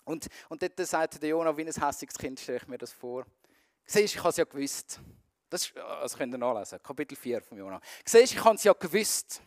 [0.05, 3.25] Und, und dort sagt der Jonah, wie ein hässiges Kind, stelle ich mir das vor.
[3.85, 4.99] Siehst, ich habe es ja gewusst.
[5.49, 7.81] Das, also könnt ihr nachlesen, Kapitel 4 von Jonah.
[8.05, 9.41] Siehst, ich habe es ja gewusst.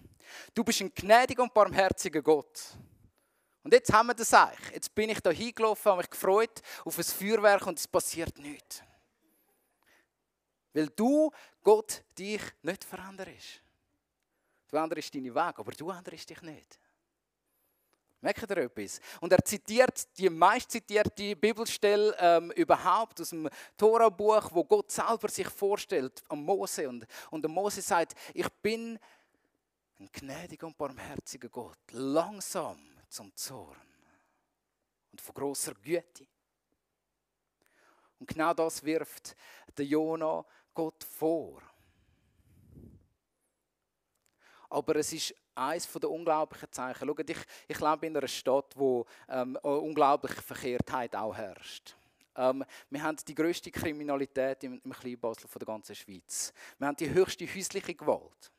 [0.54, 2.76] Du bist ein gnädiger und barmherziger Gott.
[3.62, 4.70] Und jetzt haben wir das eigentlich.
[4.70, 8.82] Jetzt bin ich da hingelaufen, habe mich gefreut auf ein Feuerwerk und es passiert nichts.
[10.72, 13.62] Weil du, Gott, dich nicht veränderst.
[14.68, 16.78] Du änderst deine Wege, aber du änderst dich nicht.
[18.26, 19.00] Merkt ihr etwas?
[19.20, 25.28] Und er zitiert die meist zitierte Bibelstelle ähm, überhaupt aus dem Tora-Buch, wo Gott selber
[25.28, 26.88] sich vorstellt, am Mose.
[26.88, 28.98] Und, und der Mose sagt, ich bin
[30.00, 33.80] ein gnädiger und barmherziger Gott, langsam zum Zorn
[35.12, 36.26] und von großer Güte.
[38.18, 39.36] Und genau das wirft
[39.78, 41.62] der Jona Gott vor.
[44.68, 47.06] Aber es ist eines der unglaublichen Zeichen.
[47.08, 47.38] Schaut, ich,
[47.68, 51.96] ich lebe in einer Stadt, wo ähm, unglaubliche Verkehrtheit auch herrscht.
[52.36, 56.52] Ähm, wir haben die größte Kriminalität im, im Kleinbasel von der ganzen Schweiz.
[56.78, 58.52] Wir haben die höchste häusliche Gewalt.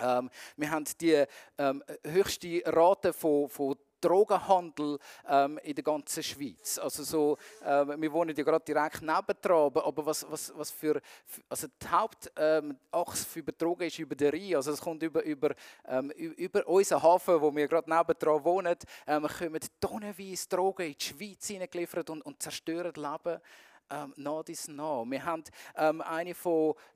[0.00, 1.24] Ähm, wir haben die
[1.58, 6.78] ähm, höchste Rate von, von Drogenhandel ähm, in der ganzen Schweiz.
[6.78, 11.00] Also so, äh, wir wohnen ja gerade direkt nebendran, aber was, was, was für,
[11.48, 15.54] also die Hauptachse für Drogen ist über den Rhein, also es kommt über, über,
[15.86, 21.04] ähm, über unseren Hafen, wo wir gerade nebendran wohnen, ähm, kommen tonnenweise Drogen in die
[21.04, 23.40] Schweiz hineingeliefert und, und zerstören Leben
[23.90, 25.04] ähm, nach dies nach.
[25.06, 25.44] Wir haben
[25.76, 26.34] ähm, eine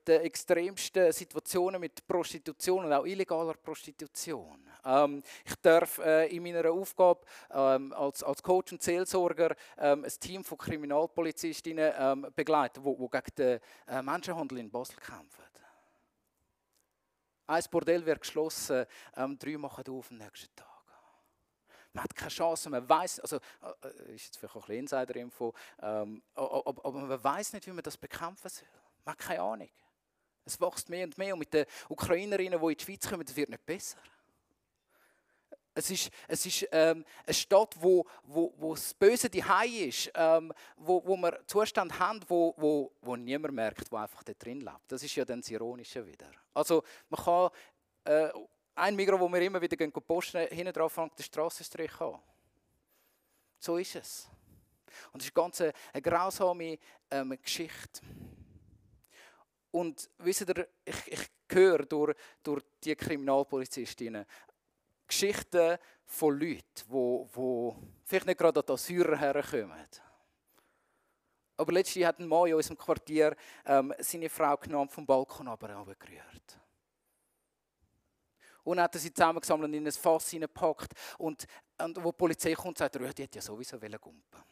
[0.06, 4.66] der extremsten Situationen mit Prostitution und auch illegaler Prostitution.
[4.84, 7.20] Ähm, ich darf äh, in meiner Aufgabe
[7.50, 13.08] ähm, als, als Coach und Seelsorger ähm, ein Team von Kriminalpolizistinnen ähm, begleiten, wo, wo
[13.08, 15.44] gegen den äh, Menschenhandel in Basel kämpfen.
[17.48, 20.65] Ein Bordell wird geschlossen, drei machen auf am nächsten Tag.
[21.96, 26.22] Man hat keine Chance, man weiß, also äh, ist jetzt vielleicht auch ein Insider-Info, ähm,
[26.34, 28.68] aber, man weiß nicht, wie man das bekämpfen soll.
[29.06, 29.70] Man hat keine Ahnung.
[30.44, 33.34] Es wächst mehr und mehr und mit den Ukrainerinnen, die in die Schweiz kommen, das
[33.34, 33.96] wird nicht besser.
[35.72, 39.42] Es ist, es ist ähm, eine Stadt, wo, wo, wo das Böse die
[39.88, 44.34] ist, ähm, wo, wo wir Zustand haben, wo, wo, wo niemand merkt, wo einfach da
[44.34, 44.82] drin lebt.
[44.88, 46.30] Das ist ja dann das Ironische wieder.
[46.52, 47.50] Also man kann
[48.04, 48.28] äh,
[48.76, 52.20] ein Migros, wo wir immer wieder gehen, posten, hinten drauf fängt der Strassenstrich an.
[53.58, 54.28] So ist es.
[55.12, 56.78] Und es ist ganz eine, eine grausame
[57.10, 58.00] ähm, Geschichte.
[59.70, 64.26] Und wisst ihr, ich, ich höre durch, durch die Kriminalpolizistinnen
[65.06, 69.86] Geschichten von Leuten, die wo, wo vielleicht nicht gerade an die Assyrer herkommen.
[71.58, 73.34] Aber letztens hat ein Mann in unserem Quartier
[73.64, 76.35] ähm, seine Frau genommen vom Balkon aber gerührt.
[78.66, 80.92] Und dann hat er sie zusammengesammelt und in ein Fass hineingepackt.
[81.18, 81.46] Und,
[81.78, 84.42] und wo die Polizei kommt, sagt er, die hat ja sowieso gumpen.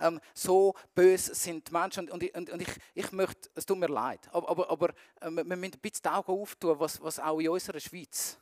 [0.00, 2.10] Ähm, so böse sind die Menschen.
[2.10, 4.88] Und, und, und ich, ich möchte, es tut mir leid, aber, aber, aber
[5.20, 8.36] äh, wir müssen ein bisschen die Augen auftun, was, was auch in unserer Schweiz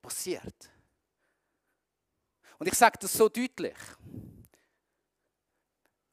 [0.00, 0.70] passiert.
[2.58, 3.76] Und ich sage das so deutlich,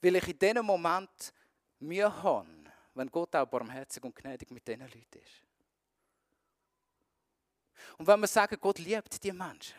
[0.01, 1.31] weil ich in diesem Moment
[1.77, 2.47] Mühe habe,
[2.95, 5.42] wenn Gott auch barmherzig und gnädig mit diesen Leuten ist.
[7.97, 9.75] Und wenn wir sagen, Gott liebt die Menschen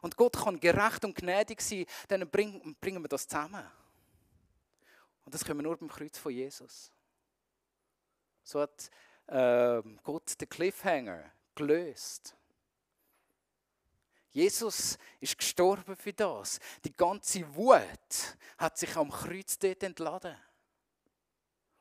[0.00, 3.64] und Gott kann gerecht und gnädig sein, dann bringen, wir das zusammen.
[5.24, 6.90] Und das können wir nur beim Kreuz von Jesus.
[8.42, 8.90] So hat
[9.26, 12.36] äh, Gott den Cliffhanger gelöst.
[14.30, 16.58] Jesus ist gestorben für das.
[16.84, 20.36] Die ganze Wut hat sich am Kreuz dort entladen.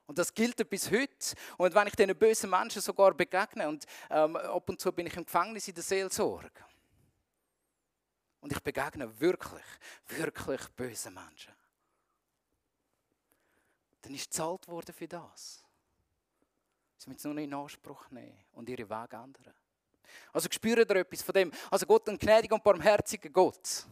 [0.06, 1.36] Und das gilt bis heute.
[1.58, 5.16] Und wenn ich diesen bösen Menschen sogar begegne, und ähm, ab und zu bin ich
[5.16, 6.66] im Gefängnis in der Seelsorge,
[8.42, 9.64] und ich begegne wirklich,
[10.08, 11.54] wirklich bösen Menschen,
[14.02, 15.64] dann ist gezahlt worden für das.
[16.98, 19.54] Sie müssen es nur in Anspruch nehmen und ihre Wege ändern.
[20.34, 21.52] Also spüren ihr etwas von dem?
[21.72, 23.86] Also Gott, ein gnädiger und barmherziger Gott.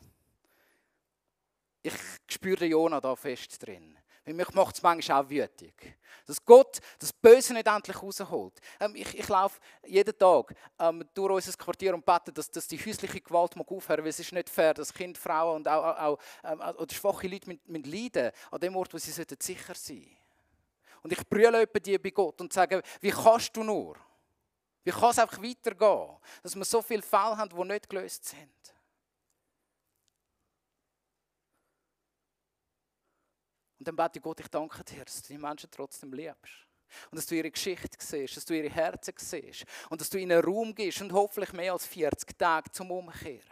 [1.82, 1.94] Ich
[2.28, 3.98] spüre Jona da fest drin.
[4.26, 5.98] Weil mich macht es manchmal auch wütig.
[6.28, 8.54] Dass Gott das Böse nicht endlich rausholt.
[8.80, 12.78] Ähm, ich, ich laufe jeden Tag ähm, durch unser Quartier und bete, dass, dass die
[12.78, 16.20] häusliche Gewalt mag aufhören weil es ist nicht fair, dass Kinder, Frauen und auch, auch,
[16.44, 20.18] ähm, oder schwache Leute mit, mit leiden an dem Ort, wo sie sicher sein sollten.
[21.04, 23.96] Und ich brülle die bei Gott und sage, wie kannst du nur?
[24.84, 28.76] Wie kann es einfach weitergehen, dass wir so viele Fälle haben, die nicht gelöst sind?
[33.82, 36.68] Und dann bete ich Gott, ich danke dir, dass du die Menschen trotzdem liebst.
[37.10, 39.66] Und dass du ihre Geschichte siehst, dass du ihre Herzen siehst.
[39.90, 43.50] Und dass du ihnen Raum gibst und hoffentlich mehr als 40 Tage zum Umkehren.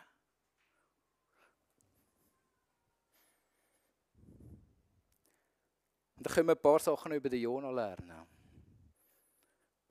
[6.18, 8.28] Und dann können wir ein paar Sachen über den Jonah lernen.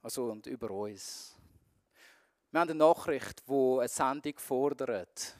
[0.02, 1.34] Also und über uns.
[2.52, 5.36] Wir haben eine Nachricht, die eine Sendung fordert.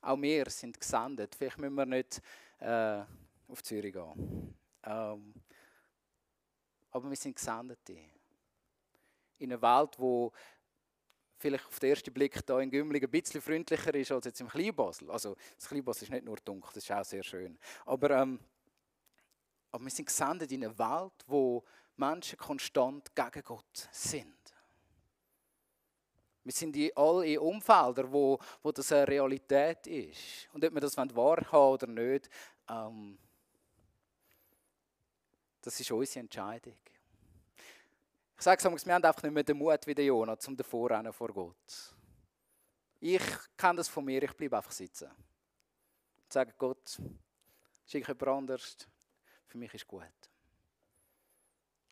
[0.00, 1.36] Auch wir sind gesendet.
[1.36, 2.20] Vielleicht müssen wir nicht
[2.62, 3.04] äh,
[3.48, 4.54] auf Zürich gehen.
[4.84, 5.34] Ähm,
[6.90, 7.96] aber wir sind Gesendete.
[9.38, 10.32] In einer Welt, wo
[11.38, 14.48] vielleicht auf den ersten Blick hier in Gümligen ein bisschen freundlicher ist als jetzt im
[14.48, 15.10] Kleinbasel.
[15.10, 17.58] Also das Kleinbasel ist nicht nur dunkel, das ist auch sehr schön.
[17.84, 18.38] Aber, ähm,
[19.72, 21.64] aber wir sind gesendet in einer Welt, wo
[21.96, 24.36] Menschen konstant gegen Gott sind.
[26.44, 30.48] Wir sind in all in Umfeldern, wo, wo das eine Realität ist.
[30.52, 32.28] Und ob wir das wahrhaben oder nicht,
[32.68, 33.18] ähm,
[35.60, 36.76] das ist unsere Entscheidung.
[38.36, 41.12] Ich sage es wir haben einfach nicht mehr den Mut wie der Jonah zum Davorrennen
[41.12, 41.94] vor Gott.
[42.98, 43.22] Ich
[43.56, 45.08] kenne das von mir, ich bleibe einfach sitzen.
[45.08, 47.00] Und sage Gott,
[47.86, 48.76] schicke jemand anders,
[49.46, 50.02] für mich ist gut.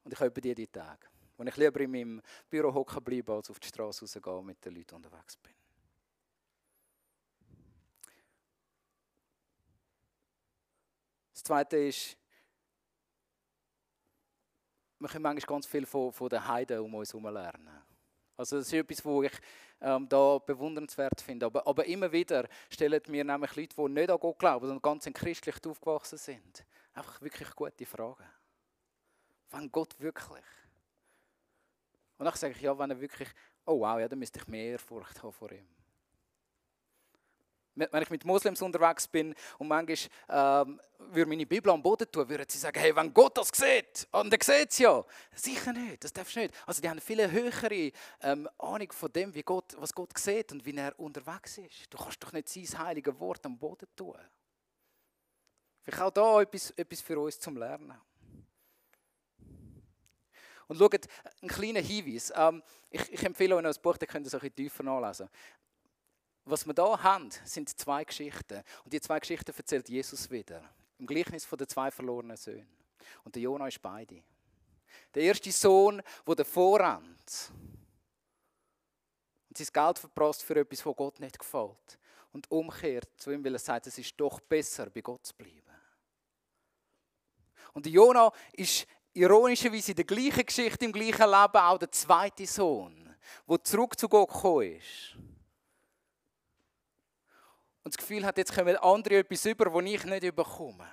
[0.03, 1.07] Und ich habe dir die Tage,
[1.37, 4.65] wo ich lieber in meinem Büro hocken bleibe, als auf die Straße rausgehen und mit
[4.65, 5.53] den Leuten unterwegs bin.
[11.51, 12.17] Zweite ist,
[15.01, 17.83] wir können manchmal ganz viel von, von den Heiden um uns herum lernen.
[18.37, 19.41] Also das ist etwas, was ich
[19.81, 21.47] ähm, da bewundernswert finde.
[21.47, 25.13] Aber, aber immer wieder stellen mir nämlich Leute, die nicht an Gott glauben, sondern ganz
[25.13, 28.31] christlich aufgewachsen sind, einfach wirklich gute Fragen.
[29.51, 30.45] Wann Gott wirklich?
[32.17, 33.29] Und dann sage ich, ja, wenn er wirklich,
[33.67, 35.80] oh wow, ja, dann müsste ich mehr Ehrfurcht haben vor ihm
[37.91, 39.97] wenn ich mit Moslems unterwegs bin und manchmal
[40.67, 44.07] ähm, würde meine Bibel am Boden tun, würden sie sagen, hey, wenn Gott das sieht,
[44.13, 45.05] und er sieht es ja.
[45.35, 46.55] Sicher nicht, das darfst du nicht.
[46.67, 50.65] Also die haben viel höhere ähm, Ahnung von dem, wie Gott, was Gott sieht und
[50.65, 51.93] wie er unterwegs ist.
[51.93, 54.17] Du kannst doch nicht sein heiliges Wort am Boden tun.
[55.83, 57.99] Vielleicht auch da etwas, etwas für uns zum Lernen.
[60.71, 61.09] Und schaut,
[61.43, 62.33] ein kleiner Hinweis.
[62.37, 64.85] Ähm, ich, ich, empfehle euch noch ein Buch, das könnt ihr so ein bisschen tiefer
[64.85, 65.29] nachlesen.
[66.51, 68.65] Was wir hier haben, sind zwei Geschichten.
[68.83, 70.69] Und die zwei Geschichten erzählt Jesus wieder.
[70.99, 72.67] Im Gleichnis von den zwei verlorenen Söhnen.
[73.23, 74.21] Und der Jonah ist beide.
[75.15, 77.53] Der erste Sohn, der davor rennt
[79.49, 81.99] und sein Geld verprasst für etwas, was Gott nicht gefällt.
[82.33, 85.63] Und umkehrt zu ihm, weil er sagt, es ist doch besser, bei Gott zu bleiben.
[87.73, 92.47] Und der Jonah ist ironischerweise in der gleichen Geschichte, im gleichen Leben auch der zweite
[92.47, 93.15] Sohn,
[93.49, 95.17] der zurück zu Gott gekommen ist
[97.91, 100.87] und das Gefühl hat, jetzt kommen andere etwas über, das ich nicht überkomme.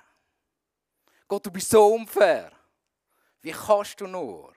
[1.28, 2.50] Gott, du bist so unfair.
[3.40, 4.52] Wie kannst du nur?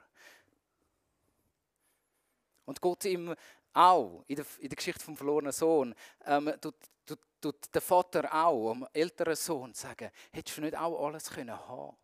[2.66, 3.36] Und Gott ihm
[3.74, 5.94] auch, in der, in der Geschichte vom verlorenen Sohn,
[6.26, 6.74] ähm, tut,
[7.06, 11.56] tut, tut der Vater auch, dem älteren Sohn, sagen, hättest du nicht auch alles können
[11.56, 11.96] haben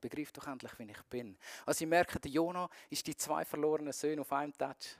[0.00, 1.36] Begreif doch endlich, wie ich bin.
[1.66, 4.96] Also ich merke, der Jonah ist die zwei verlorenen Söhne auf einem Touch.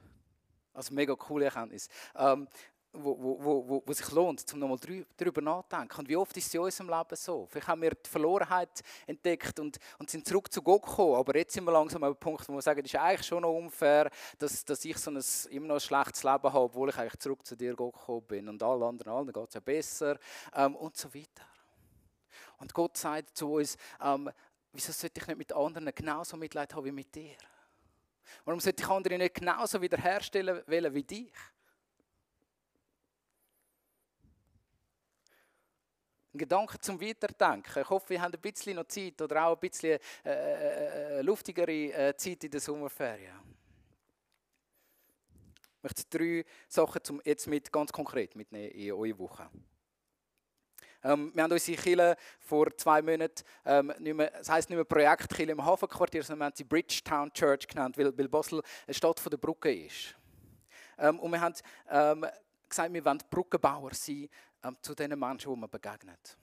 [0.72, 1.88] Also mega coole Erkenntnis.
[2.16, 2.48] Ähm,
[2.92, 4.78] wo, wo, wo, wo sich lohnt, um nochmal
[5.16, 6.00] darüber nachzudenken.
[6.00, 7.46] Und wie oft ist es in unserem Leben so?
[7.46, 11.54] Vielleicht haben wir die Verlorenheit entdeckt und, und sind zurück zu Gott gekommen, aber jetzt
[11.54, 14.10] sind wir langsam an einem Punkt, wo wir sagen, es ist eigentlich schon noch unfair,
[14.38, 17.46] dass, dass ich so ein, immer noch ein schlechtes Leben habe, obwohl ich eigentlich zurück
[17.46, 20.18] zu dir Gott gekommen bin und allen anderen, allen geht es ja besser
[20.54, 21.44] ähm, und so weiter.
[22.58, 24.30] Und Gott sagt zu uns, ähm,
[24.72, 27.36] wieso sollte ich nicht mit anderen genauso Mitleid haben wie mit dir?
[28.44, 31.32] Warum sollte ich andere nicht genauso wiederherstellen wollen wie dich?
[36.32, 37.82] Ein Gedanke zum Weiterdenken.
[37.82, 41.22] Ich hoffe, wir haben ein bisschen noch Zeit oder auch ein bisschen äh, äh, äh
[41.22, 43.34] luftigere äh, Zeit in der Sommerferien.
[45.76, 49.50] Ich möchte drei Sachen zum, jetzt mit, ganz konkret mitnehmen in eure Woche.
[51.02, 54.84] Ähm, wir haben unsere Kille vor zwei Monaten, ähm, nicht mehr, das heisst nicht mehr
[54.84, 58.94] Projekt Kille im Hafenquartier, sondern wir haben sie Bridgetown Church genannt, weil, weil Basel eine
[58.94, 60.14] Stadt von der Brücke ist.
[60.98, 61.54] Ähm, und wir haben
[61.90, 62.26] ähm,
[62.70, 64.28] gesagt, wir wollen Brückenbauer sein
[64.64, 66.38] ähm, zu den Menschen, die man begegnet.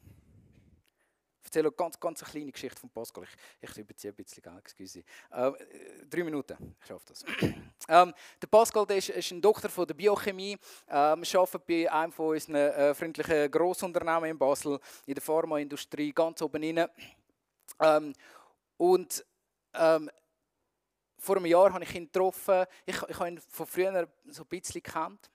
[1.42, 3.24] Ich erzähle ganz, ganz eine kleine Geschichte von Pascal.
[3.24, 5.00] Ich, ich überziehe ein bisschen, excuse.
[5.32, 5.52] Äh,
[6.10, 7.24] drei Minuten, ich schaffe das.
[7.88, 10.58] ähm, der Pascal der ist, ist, ein Doktor von der Biochemie,
[10.90, 16.42] ähm, arbeitet bei einem von unseren äh, freundlichen Grossunternehmen in Basel, in der Pharmaindustrie, ganz
[16.42, 16.90] oben rein.
[17.80, 18.14] Ähm,
[18.76, 19.26] und
[19.74, 20.10] ähm,
[21.18, 22.66] vor einem Jahr habe ich ihn getroffen.
[22.86, 25.30] Ich, ich habe ihn von früher so ein bisschen gekannt.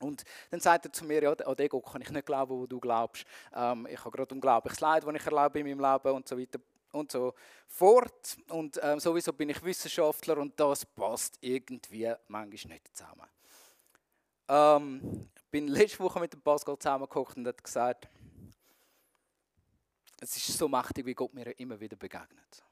[0.00, 2.66] Und dann sagt er zu mir, ja, an den Gott kann ich nicht glauben, wo
[2.66, 3.24] du glaubst.
[3.54, 6.58] Ähm, ich habe gerade unglaubliches Leid, das ich erlebe in meinem Leben und so weiter
[6.92, 7.34] und so
[7.66, 8.36] fort.
[8.48, 13.26] Und ähm, sowieso bin ich Wissenschaftler und das passt irgendwie manchmal nicht zusammen.
[14.48, 18.08] Ähm, ich bin letzte Woche mit dem Pascal zusammengekocht und hat gesagt,
[20.20, 22.62] es ist so mächtig, wie Gott mir immer wieder begegnet.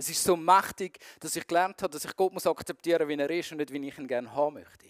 [0.00, 3.28] Es ist so mächtig, dass ich gelernt habe, dass ich Gott muss akzeptieren, wie er
[3.28, 4.86] ist und nicht, wie ich ihn gerne haben möchte.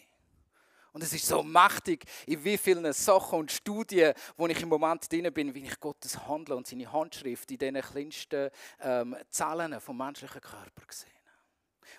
[0.93, 5.11] Und es ist so mächtig, in wie vielen Sachen und Studien, wo ich im Moment
[5.11, 8.51] drin bin, wie ich Gottes Handeln und seine Handschrift in den kleinsten
[8.81, 11.11] ähm, Zellen vom menschlichen Körper sehe.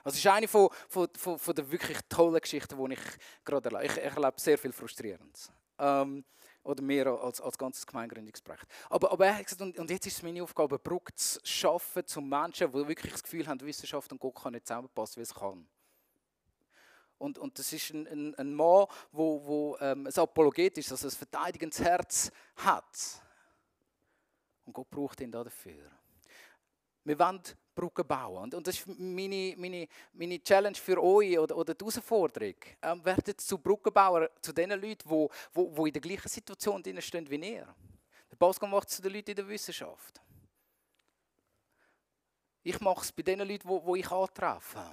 [0.05, 2.99] Also es ist eine von, von, von, von der wirklich tollen Geschichten, die ich
[3.43, 3.91] gerade erlebe.
[3.91, 5.51] Ich, ich erlebe sehr viel Frustrierendes.
[5.80, 6.24] Ähm,
[6.64, 8.66] oder mehr als, als ganzes Gemeingründungsprojekt.
[8.89, 12.05] Aber, aber er hat gesagt, und, und jetzt ist es meine Aufgabe, Brücke zu schaffen
[12.05, 15.34] zu Menschen, die wirklich das Gefühl haben, Wissenschaft und Gott kann nicht zusammenpassen, wie es
[15.34, 15.68] kann.
[17.18, 21.07] Und, und das ist ein, ein, ein Mann, wo, wo ähm, ein Apologet ist, also
[21.07, 23.22] ein verteidigendes Herz hat.
[24.66, 25.91] Und Gott braucht ihn dafür.
[27.03, 27.41] Wir wollen
[27.74, 28.43] Brücken bauen.
[28.43, 32.55] Und, und das ist meine, meine, meine Challenge für euch oder, oder die Herausforderung.
[32.82, 37.30] Ähm, werdet zu Brückenbauer, zu den Leuten, die wo, wo, in der gleichen Situation stehen
[37.30, 37.67] wie ihr.
[38.30, 40.22] Der Pascal macht es zu den Leuten in der Wissenschaft.
[42.63, 44.84] Ich mache es bei den Leuten, wo, wo ich antreffe.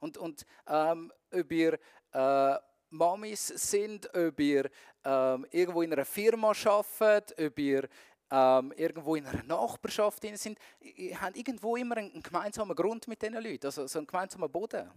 [0.00, 1.78] Und, und ähm, ob ihr
[2.12, 2.56] äh,
[2.90, 4.70] Mamis sind, ob ihr
[5.04, 7.88] ähm, irgendwo in einer Firma arbeitet, ob ihr
[8.32, 10.58] ähm, irgendwo in einer Nachbarschaft sind,
[11.20, 14.90] habt irgendwo immer einen gemeinsamen Grund mit diesen Leuten, also so einen gemeinsamen Boden.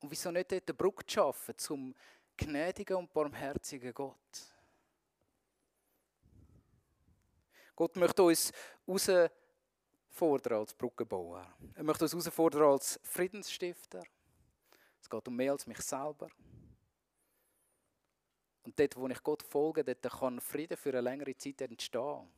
[0.00, 1.94] Und wieso nicht dort eine Brücke schaffen zum
[2.36, 4.14] gnädigen und barmherzigen Gott?
[7.74, 8.52] Gott möchte uns
[8.86, 11.46] herausfordern als Brückenbauer.
[11.74, 14.02] Er möchte uns herausfordern als Friedensstifter.
[15.00, 16.28] Es geht um mehr als mich selber.
[18.66, 22.28] Und dort, wo ich Gott folge, dort kann Frieden für eine längere Zeit entstehen.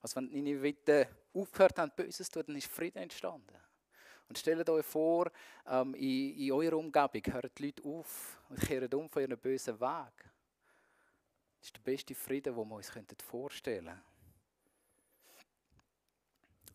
[0.00, 3.54] Also wenn die Nineviten aufgehört haben, Böses zu tun, dann ist Frieden entstanden.
[4.26, 5.30] Und stellt euch vor,
[5.66, 9.78] ähm, in, in eurer Umgebung hören die Leute auf und kehren um von ihrem bösen
[9.78, 10.14] Weg.
[11.58, 12.90] Das ist der beste Frieden, den wir uns
[13.22, 14.02] vorstellen können.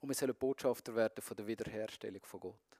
[0.01, 2.79] Und wir sollen Botschafter werden von der Wiederherstellung von Gott.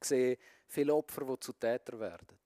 [0.00, 0.38] Ich sehe
[0.68, 2.38] viele Opfer, die zu Tätern werden.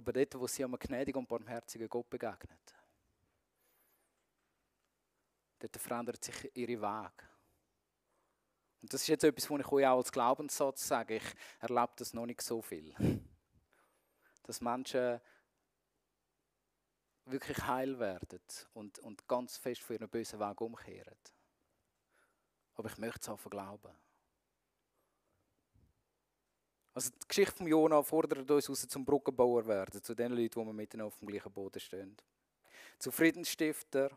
[0.00, 2.74] Aber dort, wo sie einem gnädigen und barmherzigen Gott begegnet,
[5.58, 7.28] dort verändert sich ihre Weg.
[8.80, 11.16] Und das ist jetzt etwas, was ich euch auch als Glaubenssatz sage.
[11.16, 12.94] Ich erlebe das noch nicht so viel.
[14.44, 15.20] Dass Menschen
[17.26, 18.40] wirklich heil werden
[18.72, 21.18] und, und ganz fest für ihren bösen Weg umkehren.
[22.76, 23.94] Aber ich möchte es auch glauben.
[27.00, 30.66] Also die Geschichte von Jona fordert uns raus zum Brückenbauer werden, zu den Leuten, die
[30.66, 32.14] wir miteinander auf dem gleichen Boden stehen.
[32.98, 34.10] Zu Friedensstifter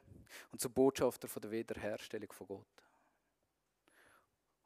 [0.52, 2.84] und zu Botschafter von der Wiederherstellung von Gott.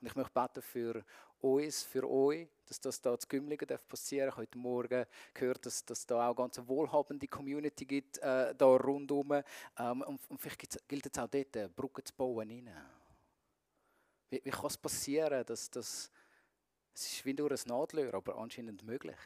[0.02, 1.06] Und ich möchte beten für
[1.42, 4.38] uns, für euch, dass das da zu Gümligen passieren darf.
[4.38, 5.06] Heute Morgen
[5.36, 9.44] gehört, dass es da auch ganz eine wohlhabende Community gibt, äh, da rundherum.
[9.78, 12.50] Ähm, und, und vielleicht gilt es auch dort, Brücken zu bauen.
[12.50, 12.72] Rein.
[14.32, 16.10] Wie, wie kann es passieren, dass das
[16.98, 19.20] es ist wie durch ein Nadelöhr, aber anscheinend möglich.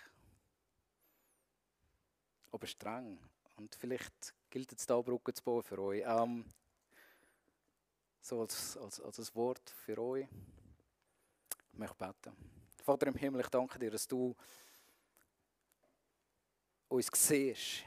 [2.51, 3.17] Aber streng.
[3.55, 6.03] Und vielleicht gilt es da Brücken zu bauen für euch.
[6.05, 6.43] Ähm,
[8.19, 10.28] so als, als, als ein Wort für euch.
[11.72, 12.36] Ich möchte beten.
[12.84, 14.36] Vater im Himmel, ich danke dir, dass du
[16.89, 17.86] uns siehst.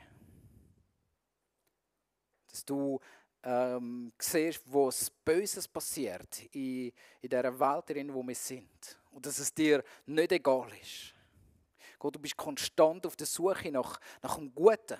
[2.49, 2.99] Dass du
[3.43, 8.99] ähm, siehst, was Böses passiert in, in dieser Welt, in der wir sind.
[9.15, 11.15] Und dass es dir nicht egal ist.
[11.99, 14.99] Gott, du bist konstant auf der Suche nach, nach dem Guten.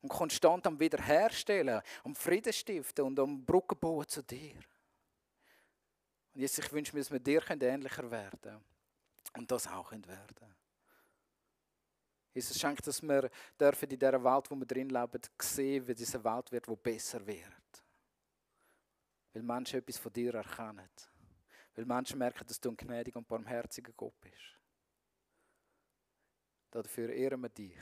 [0.00, 4.56] Und konstant am Wiederherstellen, am Frieden stiften und am Brücken bauen zu dir.
[6.34, 8.64] Und jetzt, ich wünsche mir, dass wir dir ähnlicher werden können.
[9.36, 10.54] Und das auch werden können.
[12.32, 13.30] Jesus schenkt, dass wir
[13.60, 17.26] dürfen in dieser Welt, wo wir drin leben, sehen, wie diese Welt wird, die besser
[17.26, 17.84] wird.
[19.32, 20.88] Weil Menschen etwas von dir erkennen.
[21.78, 24.58] Weil Menschen merken, dass du ein gnädiger und barmherziger Gott bist.
[26.72, 27.78] Dafür ehren wir dich.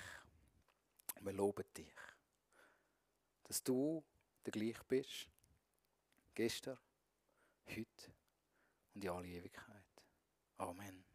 [1.14, 1.96] Und wir loben dich.
[3.44, 4.04] Dass du
[4.44, 5.30] der gleich bist.
[6.34, 6.76] Gestern,
[7.70, 8.12] heute
[8.92, 10.04] und in alle Ewigkeit.
[10.58, 11.05] Amen.